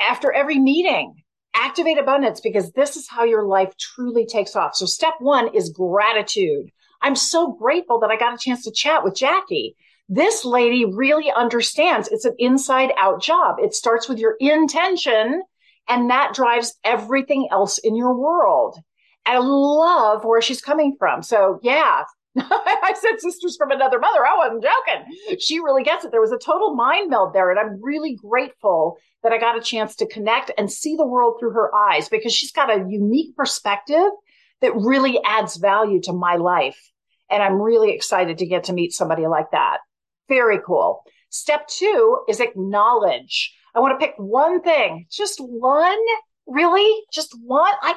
after 0.00 0.32
every 0.32 0.58
meeting. 0.58 1.16
Activate 1.54 1.98
abundance 1.98 2.40
because 2.40 2.72
this 2.72 2.96
is 2.96 3.08
how 3.08 3.24
your 3.24 3.44
life 3.44 3.76
truly 3.76 4.24
takes 4.24 4.56
off. 4.56 4.74
So 4.74 4.86
step 4.86 5.14
one 5.18 5.54
is 5.54 5.68
gratitude. 5.68 6.70
I'm 7.02 7.16
so 7.16 7.52
grateful 7.52 8.00
that 8.00 8.10
I 8.10 8.16
got 8.16 8.34
a 8.34 8.38
chance 8.38 8.64
to 8.64 8.72
chat 8.72 9.04
with 9.04 9.16
Jackie 9.16 9.76
this 10.08 10.44
lady 10.44 10.84
really 10.84 11.30
understands 11.30 12.08
it's 12.08 12.24
an 12.24 12.34
inside 12.38 12.92
out 12.98 13.22
job. 13.22 13.56
It 13.58 13.74
starts 13.74 14.08
with 14.08 14.18
your 14.18 14.36
intention 14.40 15.42
and 15.88 16.10
that 16.10 16.34
drives 16.34 16.74
everything 16.84 17.48
else 17.50 17.78
in 17.78 17.96
your 17.96 18.14
world. 18.14 18.78
I 19.26 19.38
love 19.38 20.24
where 20.24 20.42
she's 20.42 20.60
coming 20.60 20.96
from. 20.98 21.22
So 21.22 21.60
yeah, 21.62 22.04
I 22.36 22.94
said 22.98 23.20
sisters 23.20 23.56
from 23.56 23.70
another 23.70 23.98
mother. 23.98 24.24
I 24.24 24.36
wasn't 24.36 24.64
joking. 24.64 25.38
She 25.38 25.60
really 25.60 25.82
gets 25.82 26.04
it. 26.04 26.10
There 26.10 26.20
was 26.20 26.32
a 26.32 26.38
total 26.38 26.74
mind 26.74 27.10
meld 27.10 27.34
there. 27.34 27.50
And 27.50 27.58
I'm 27.58 27.82
really 27.82 28.16
grateful 28.16 28.96
that 29.22 29.32
I 29.32 29.38
got 29.38 29.56
a 29.56 29.62
chance 29.62 29.96
to 29.96 30.06
connect 30.06 30.50
and 30.56 30.70
see 30.70 30.96
the 30.96 31.06
world 31.06 31.36
through 31.38 31.52
her 31.52 31.74
eyes 31.74 32.08
because 32.08 32.32
she's 32.32 32.52
got 32.52 32.70
a 32.70 32.84
unique 32.88 33.36
perspective 33.36 34.10
that 34.60 34.74
really 34.74 35.20
adds 35.24 35.56
value 35.56 36.00
to 36.02 36.12
my 36.12 36.36
life. 36.36 36.90
And 37.30 37.42
I'm 37.42 37.60
really 37.60 37.92
excited 37.92 38.38
to 38.38 38.46
get 38.46 38.64
to 38.64 38.72
meet 38.72 38.92
somebody 38.92 39.26
like 39.26 39.50
that. 39.52 39.78
Very 40.28 40.58
cool. 40.64 41.02
Step 41.30 41.66
two 41.68 42.18
is 42.28 42.40
acknowledge. 42.40 43.54
I 43.74 43.80
want 43.80 43.98
to 43.98 44.06
pick 44.06 44.14
one 44.18 44.60
thing, 44.62 45.06
just 45.10 45.38
one, 45.40 45.98
really, 46.46 47.02
just 47.12 47.34
one. 47.42 47.72
I, 47.80 47.94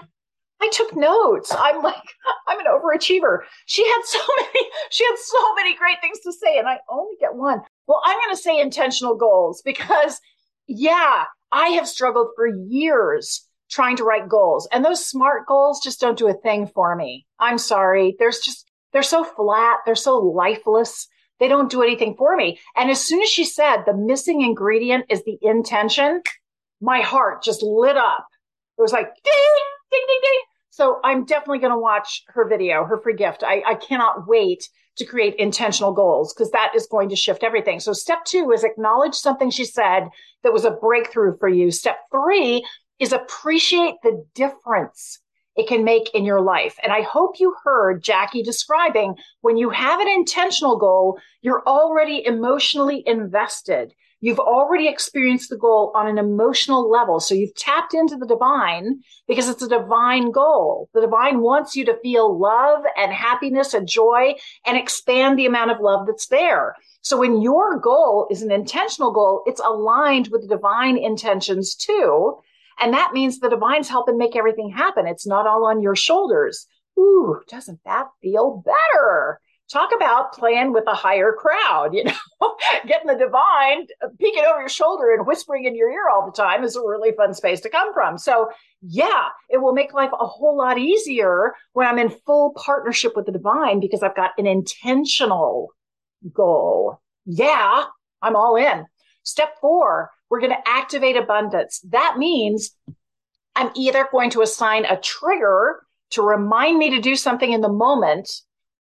I 0.62 0.70
took 0.72 0.96
notes. 0.96 1.54
I'm 1.58 1.82
like, 1.84 1.96
I'm 2.48 2.60
an 2.60 2.66
overachiever. 2.68 3.40
She 3.66 3.86
had 3.86 4.02
so 4.06 4.20
many, 4.38 4.70
she 4.90 5.06
had 5.06 5.18
so 5.18 5.56
many 5.56 5.76
great 5.76 5.98
things 6.02 6.20
to 6.22 6.32
say, 6.32 6.58
and 6.58 6.68
I 6.68 6.80
only 6.90 7.16
get 7.20 7.36
one. 7.36 7.62
Well, 7.88 8.02
I'm 8.06 8.18
going 8.20 8.36
to 8.36 8.42
say 8.42 8.60
intentional 8.60 9.16
goals 9.16 9.62
because, 9.64 10.20
yeah, 10.68 11.26
I 11.52 11.70
have 11.70 11.88
struggled 11.88 12.30
for 12.36 12.48
years 12.48 13.48
trying 13.70 13.98
to 13.98 14.04
write 14.04 14.30
goals, 14.30 14.68
and 14.72 14.86
those 14.86 15.06
SMART 15.06 15.48
goals 15.48 15.82
just 15.84 16.00
don't 16.00 16.18
do 16.18 16.28
a 16.28 16.34
thing 16.34 16.68
for 16.68 16.96
me. 16.96 17.26
I'm 17.40 17.58
sorry. 17.58 18.16
There's 18.18 18.40
just, 18.40 18.70
they're 18.94 19.04
so 19.04 19.24
flat, 19.24 19.80
they're 19.86 19.96
so 19.96 20.18
lifeless. 20.18 21.08
They 21.40 21.48
don't 21.48 21.70
do 21.70 21.84
anything 21.84 22.16
for 22.18 22.36
me. 22.36 22.60
And 22.76 22.90
as 22.90 23.04
soon 23.04 23.22
as 23.22 23.30
she 23.30 23.44
said 23.44 23.84
the 23.86 23.94
missing 23.94 24.42
ingredient 24.42 25.06
is 25.10 25.24
the 25.24 25.38
intention, 25.42 26.22
my 26.82 27.02
heart 27.02 27.44
just 27.44 27.62
lit 27.62 27.98
up. 27.98 28.28
It 28.78 28.82
was 28.82 28.94
like 28.94 29.08
ding, 29.24 29.34
ding, 29.92 30.06
ding, 30.08 30.20
ding. 30.22 30.42
So 30.70 31.00
I'm 31.04 31.26
definitely 31.26 31.60
going 31.60 31.72
to 31.72 31.80
watch 31.80 32.24
her 32.28 32.48
video, 32.48 32.84
her 32.84 33.00
free 33.02 33.16
gift. 33.16 33.44
I, 33.44 33.64
I 33.66 33.76
cannot 33.76 34.28
wait 34.28 34.68
to 34.98 35.06
create 35.06 35.36
intentional 35.36 35.94
goals 35.94 36.34
because 36.34 36.52
that 36.52 36.74
is 36.76 36.88
going 36.88 37.10
to 37.10 37.16
shift 37.16 37.44
everything. 37.44 37.80
So 37.80 37.94
step 37.94 38.26
two 38.26 38.52
is 38.52 38.64
acknowledge 38.64 39.16
something 39.16 39.50
she 39.50 39.66
said 39.66 40.10
that 40.44 40.54
was 40.54 40.66
a 40.66 40.72
breakthrough 40.72 41.38
for 41.38 41.50
you. 41.50 41.72
Step 41.72 41.98
three 42.12 42.66
is 43.00 43.12
appreciate 43.12 43.96
the 44.04 44.26
difference 44.36 45.20
it 45.56 45.68
can 45.68 45.84
make 45.84 46.14
in 46.14 46.26
your 46.26 46.42
life. 46.42 46.78
And 46.84 46.92
I 46.92 47.02
hope 47.02 47.40
you 47.40 47.56
heard 47.64 48.04
Jackie 48.04 48.44
describing 48.44 49.16
when 49.42 49.58
you 49.58 49.70
have 49.70 50.00
an 50.00 50.08
intentional 50.08 50.78
goal, 50.78 51.20
you're 51.42 51.64
already 51.66 52.26
emotionally 52.26 53.04
invested. 53.06 53.94
You've 54.22 54.40
already 54.40 54.88
experienced 54.88 55.50
the 55.50 55.58
goal 55.58 55.92
on 55.94 56.08
an 56.08 56.18
emotional 56.18 56.90
level. 56.90 57.20
So 57.20 57.36
you've 57.36 57.54
tapped 57.56 57.94
into 57.94 58.16
the 58.16 58.26
divine 58.26 59.02
because 59.28 59.50
it's 59.50 59.62
a 59.62 59.70
divine 59.70 60.32
goal. 60.32 60.90
The 60.94 61.02
divine 61.02 61.42
wants 61.42 61.76
you 61.76 61.86
to 61.86 62.00
feel 62.02 62.40
love 62.40 62.84
and 62.98 63.14
happiness 63.14 63.74
and 63.74 63.88
joy 63.88 64.34
and 64.66 64.78
expand 64.78 65.38
the 65.38 65.46
amount 65.46 65.72
of 65.72 65.80
love 65.80 66.08
that's 66.08 66.28
there. 66.28 66.76
So 67.02 67.18
when 67.20 67.42
your 67.42 67.80
goal 67.80 68.28
is 68.32 68.42
an 68.42 68.52
intentional 68.52 69.12
goal, 69.12 69.44
it's 69.46 69.62
aligned 69.64 70.30
with 70.30 70.42
the 70.42 70.48
divine 70.48 70.98
intentions 70.98 71.76
too. 71.76 72.40
And 72.80 72.94
that 72.94 73.14
means 73.14 73.40
the 73.40 73.50
divine's 73.50 73.90
helping 73.90 74.18
make 74.18 74.36
everything 74.36 74.70
happen. 74.70 75.08
It's 75.08 75.28
not 75.28 75.48
all 75.48 75.66
on 75.66 75.82
your 75.82 75.96
shoulders. 75.96 76.68
Ooh, 77.00 77.42
doesn't 77.50 77.80
that 77.86 78.08
feel 78.22 78.64
better? 78.66 79.40
Talk 79.72 79.90
about 79.96 80.34
playing 80.34 80.74
with 80.74 80.84
a 80.88 80.94
higher 80.94 81.34
crowd, 81.34 81.94
you 81.94 82.04
know, 82.42 82.56
getting 82.88 83.08
the 83.08 83.18
divine 83.18 83.88
uh, 84.04 84.10
peeking 84.20 84.44
over 84.44 84.60
your 84.60 84.70
shoulder 84.70 85.12
and 85.14 85.26
whispering 85.26 85.66
in 85.66 85.76
your 85.76 85.90
ear 85.90 86.08
all 86.08 86.26
the 86.26 86.32
time 86.32 86.64
is 86.64 86.76
a 86.76 86.82
really 86.82 87.14
fun 87.18 87.34
space 87.34 87.62
to 87.62 87.70
come 87.70 87.92
from. 87.94 88.18
So 88.20 88.52
yeah, 88.82 89.30
it 89.50 89.58
will 89.58 89.74
make 89.74 89.94
life 89.94 90.12
a 90.14 90.26
whole 90.26 90.56
lot 90.56 90.78
easier 90.78 91.56
when 91.74 91.88
I'm 91.88 91.98
in 91.98 92.10
full 92.10 92.54
partnership 92.56 93.14
with 93.16 93.26
the 93.26 93.32
divine 93.32 93.80
because 93.80 94.04
I've 94.04 94.16
got 94.16 94.32
an 94.38 94.46
intentional 94.46 95.70
goal. 96.32 97.02
Yeah, 97.26 97.86
I'm 98.22 98.36
all 98.36 98.56
in. 98.56 98.86
Step 99.24 99.56
four, 99.60 100.12
we're 100.30 100.40
going 100.40 100.52
to 100.52 100.68
activate 100.68 101.18
abundance. 101.18 101.82
That 101.90 102.18
means 102.18 102.76
I'm 103.56 103.72
either 103.76 104.08
going 104.12 104.32
to 104.32 104.42
assign 104.42 104.86
a 104.86 105.00
trigger 105.00 105.82
to 106.12 106.22
remind 106.22 106.78
me 106.78 106.92
to 106.92 107.02
do 107.02 107.16
something 107.16 107.52
in 107.52 107.62
the 107.62 107.70
moment, 107.70 108.32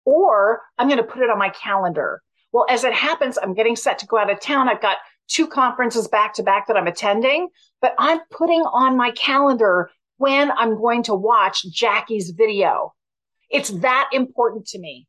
or 0.05 0.61
I'm 0.77 0.87
going 0.87 0.97
to 0.97 1.03
put 1.03 1.21
it 1.21 1.29
on 1.29 1.39
my 1.39 1.49
calendar. 1.49 2.21
Well, 2.51 2.65
as 2.69 2.83
it 2.83 2.93
happens, 2.93 3.37
I'm 3.37 3.53
getting 3.53 3.75
set 3.75 3.99
to 3.99 4.05
go 4.05 4.17
out 4.17 4.31
of 4.31 4.39
town. 4.39 4.69
I've 4.69 4.81
got 4.81 4.97
two 5.27 5.47
conferences 5.47 6.07
back 6.07 6.33
to 6.35 6.43
back 6.43 6.67
that 6.67 6.77
I'm 6.77 6.87
attending, 6.87 7.49
but 7.81 7.95
I'm 7.97 8.19
putting 8.31 8.61
on 8.61 8.97
my 8.97 9.11
calendar 9.11 9.89
when 10.17 10.51
I'm 10.51 10.75
going 10.77 11.03
to 11.03 11.15
watch 11.15 11.65
Jackie's 11.71 12.31
video. 12.31 12.93
It's 13.49 13.69
that 13.69 14.09
important 14.13 14.67
to 14.67 14.79
me. 14.79 15.07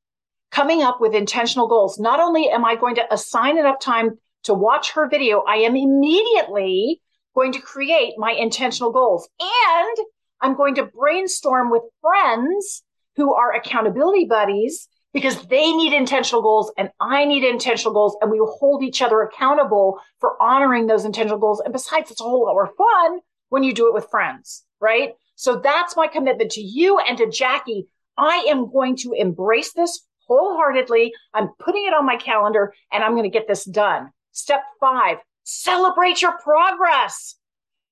Coming 0.51 0.83
up 0.83 1.01
with 1.01 1.15
intentional 1.15 1.69
goals. 1.69 1.99
Not 1.99 2.19
only 2.19 2.49
am 2.51 2.65
I 2.65 2.77
going 2.77 2.95
to 2.97 3.13
assign 3.13 3.59
enough 3.59 3.79
time 3.79 4.19
to 4.45 4.55
watch 4.55 4.93
her 4.93 5.09
video, 5.09 5.41
I 5.41 5.57
am 5.57 5.77
immediately 5.77 7.01
going 7.35 7.53
to 7.53 7.61
create 7.61 8.15
my 8.17 8.33
intentional 8.33 8.93
goals 8.93 9.29
and 9.41 10.07
I'm 10.41 10.57
going 10.57 10.75
to 10.77 10.85
brainstorm 10.85 11.71
with 11.71 11.83
friends 12.01 12.83
who 13.17 13.35
are 13.35 13.55
accountability 13.55 14.27
buddies 14.27 14.89
because 15.13 15.47
they 15.47 15.73
need 15.73 15.95
intentional 15.95 16.43
goals 16.43 16.71
and 16.77 16.91
I 17.01 17.25
need 17.25 17.43
intentional 17.43 17.95
goals 17.95 18.17
and 18.21 18.31
we 18.31 18.39
will 18.39 18.55
hold 18.59 18.83
each 18.83 19.01
other 19.01 19.23
accountable 19.23 19.99
for 20.21 20.41
honoring 20.43 20.87
those 20.87 21.05
intentional 21.05 21.39
goals. 21.39 21.61
And 21.61 21.73
besides, 21.73 22.11
it's 22.11 22.21
a 22.21 22.25
whole 22.25 22.45
lot 22.45 22.53
more 22.53 22.73
fun 22.77 23.21
when 23.49 23.63
you 23.63 23.73
do 23.73 23.89
it 23.89 23.95
with 23.95 24.11
friends, 24.11 24.65
right? 24.81 25.13
So 25.35 25.59
that's 25.59 25.97
my 25.97 26.07
commitment 26.07 26.51
to 26.53 26.61
you 26.61 26.99
and 26.99 27.17
to 27.19 27.31
Jackie. 27.31 27.87
I 28.19 28.47
am 28.49 28.71
going 28.71 28.97
to 28.97 29.13
embrace 29.13 29.73
this 29.73 30.07
wholeheartedly. 30.27 31.13
I'm 31.33 31.49
putting 31.59 31.87
it 31.87 31.95
on 31.95 32.05
my 32.05 32.17
calendar 32.17 32.75
and 32.93 33.03
I'm 33.03 33.13
going 33.13 33.31
to 33.31 33.31
get 33.31 33.49
this 33.49 33.65
done. 33.65 34.11
Step 34.37 34.65
five, 34.79 35.17
celebrate 35.45 36.21
your 36.21 36.37
progress. 36.45 37.37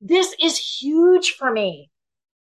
This 0.02 0.36
is 0.38 0.58
huge 0.58 1.32
for 1.38 1.50
me. 1.50 1.90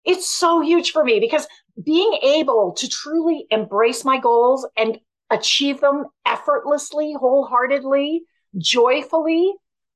It's 0.05 0.29
so 0.29 0.61
huge 0.61 0.91
for 0.91 1.05
me 1.05 1.21
because 1.21 1.47
being 1.81 2.19
able 2.21 2.73
to 2.79 2.88
truly 2.88 3.47
embrace 3.51 4.05
my 4.05 4.19
goals 4.19 4.67
and 4.77 4.99
achieve 5.31 5.81
them 5.81 6.07
effortlessly, 6.27 7.15
wholeheartedly, 7.17 8.25
joyfully, 8.59 9.55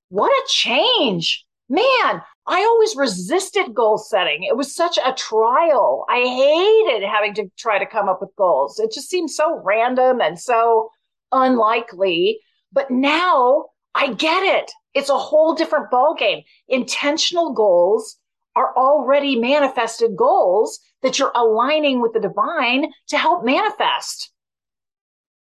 what 0.08 0.30
a 0.30 0.48
change. 0.48 1.44
Man, 1.68 2.22
I 2.46 2.60
always 2.60 2.94
resisted 2.94 3.74
goal 3.74 3.98
setting. 3.98 4.44
It 4.44 4.56
was 4.56 4.72
such 4.72 4.98
a 5.04 5.14
trial. 5.14 6.04
I 6.08 6.20
hated 6.20 7.04
having 7.04 7.34
to 7.34 7.50
try 7.58 7.80
to 7.80 7.86
come 7.86 8.08
up 8.08 8.20
with 8.20 8.30
goals. 8.38 8.78
It 8.78 8.92
just 8.92 9.10
seemed 9.10 9.32
so 9.32 9.60
random 9.64 10.20
and 10.20 10.38
so 10.38 10.90
unlikely. 11.32 12.38
But 12.72 12.92
now 12.92 13.64
I 13.96 14.12
get 14.12 14.42
it. 14.42 14.70
It's 14.92 15.08
a 15.08 15.16
whole 15.16 15.54
different 15.54 15.90
ballgame. 15.90 16.44
Intentional 16.68 17.54
goals 17.54 18.18
are 18.54 18.76
already 18.76 19.36
manifested 19.36 20.16
goals 20.16 20.78
that 21.02 21.18
you're 21.18 21.32
aligning 21.34 22.00
with 22.02 22.12
the 22.12 22.20
divine 22.20 22.92
to 23.08 23.16
help 23.16 23.44
manifest. 23.44 24.30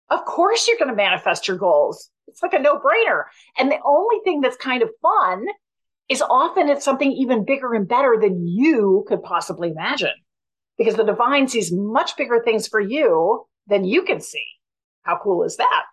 Of 0.09 0.25
course, 0.25 0.67
you're 0.67 0.79
going 0.79 0.89
to 0.89 0.95
manifest 0.95 1.47
your 1.47 1.57
goals. 1.57 2.09
It's 2.27 2.41
like 2.41 2.53
a 2.53 2.59
no 2.59 2.79
brainer. 2.79 3.25
And 3.57 3.71
the 3.71 3.79
only 3.85 4.17
thing 4.23 4.41
that's 4.41 4.57
kind 4.57 4.81
of 4.81 4.89
fun 5.01 5.45
is 6.09 6.23
often 6.23 6.69
it's 6.69 6.85
something 6.85 7.11
even 7.11 7.45
bigger 7.45 7.75
and 7.75 7.87
better 7.87 8.17
than 8.19 8.47
you 8.47 9.05
could 9.07 9.21
possibly 9.21 9.69
imagine 9.69 10.13
because 10.77 10.95
the 10.95 11.03
divine 11.03 11.47
sees 11.47 11.71
much 11.71 12.17
bigger 12.17 12.41
things 12.43 12.67
for 12.67 12.79
you 12.79 13.45
than 13.67 13.85
you 13.85 14.01
can 14.01 14.19
see. 14.19 14.45
How 15.03 15.19
cool 15.21 15.43
is 15.43 15.57
that? 15.57 15.83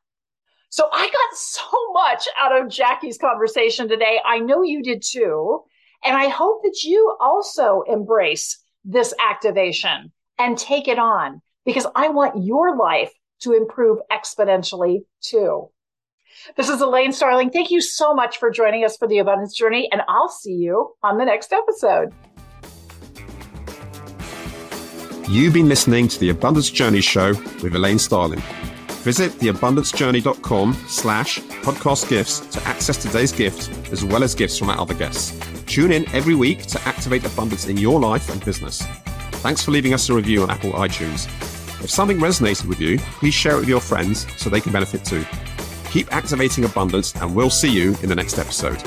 So 0.70 0.88
I 0.92 1.06
got 1.06 1.38
so 1.38 1.92
much 1.92 2.26
out 2.38 2.60
of 2.60 2.68
Jackie's 2.68 3.18
conversation 3.18 3.88
today. 3.88 4.18
I 4.24 4.38
know 4.38 4.62
you 4.62 4.82
did 4.82 5.02
too. 5.02 5.62
And 6.04 6.16
I 6.16 6.28
hope 6.28 6.62
that 6.62 6.82
you 6.84 7.16
also 7.20 7.82
embrace 7.86 8.62
this 8.84 9.14
activation 9.18 10.12
and 10.38 10.58
take 10.58 10.88
it 10.88 10.98
on 10.98 11.40
because 11.64 11.86
I 11.94 12.08
want 12.08 12.44
your 12.44 12.76
life 12.76 13.12
to 13.40 13.52
improve 13.52 13.98
exponentially 14.10 15.00
too. 15.20 15.70
This 16.56 16.68
is 16.68 16.80
Elaine 16.80 17.12
Starling. 17.12 17.50
Thank 17.50 17.70
you 17.70 17.80
so 17.80 18.14
much 18.14 18.38
for 18.38 18.50
joining 18.50 18.84
us 18.84 18.96
for 18.96 19.08
the 19.08 19.18
Abundance 19.18 19.56
Journey, 19.56 19.88
and 19.90 20.02
I'll 20.06 20.28
see 20.28 20.52
you 20.52 20.94
on 21.02 21.18
the 21.18 21.24
next 21.24 21.52
episode. 21.52 22.12
You've 25.28 25.54
been 25.54 25.68
listening 25.68 26.08
to 26.08 26.20
the 26.20 26.28
Abundance 26.28 26.70
Journey 26.70 27.00
Show 27.00 27.30
with 27.62 27.74
Elaine 27.74 27.98
Starling. 27.98 28.42
Visit 29.06 29.30
theabundancejourney.com 29.38 30.74
slash 30.88 31.38
podcast 31.62 32.08
gifts 32.08 32.40
to 32.40 32.60
access 32.66 32.96
today's 32.96 33.30
gift 33.30 33.70
as 33.92 34.04
well 34.04 34.24
as 34.24 34.34
gifts 34.34 34.58
from 34.58 34.68
our 34.68 34.80
other 34.80 34.94
guests. 34.94 35.32
Tune 35.64 35.92
in 35.92 36.08
every 36.12 36.34
week 36.34 36.66
to 36.66 36.80
activate 36.88 37.24
abundance 37.24 37.68
in 37.68 37.76
your 37.76 38.00
life 38.00 38.28
and 38.30 38.44
business. 38.44 38.82
Thanks 39.44 39.62
for 39.62 39.70
leaving 39.70 39.94
us 39.94 40.08
a 40.08 40.12
review 40.12 40.42
on 40.42 40.50
Apple 40.50 40.72
iTunes. 40.72 41.26
If 41.84 41.88
something 41.88 42.18
resonated 42.18 42.66
with 42.66 42.80
you, 42.80 42.98
please 43.20 43.32
share 43.32 43.54
it 43.54 43.60
with 43.60 43.68
your 43.68 43.80
friends 43.80 44.26
so 44.42 44.50
they 44.50 44.60
can 44.60 44.72
benefit 44.72 45.04
too. 45.04 45.24
Keep 45.92 46.12
activating 46.12 46.64
abundance, 46.64 47.14
and 47.14 47.32
we'll 47.32 47.48
see 47.48 47.70
you 47.70 47.96
in 48.02 48.08
the 48.08 48.16
next 48.16 48.38
episode. 48.38 48.82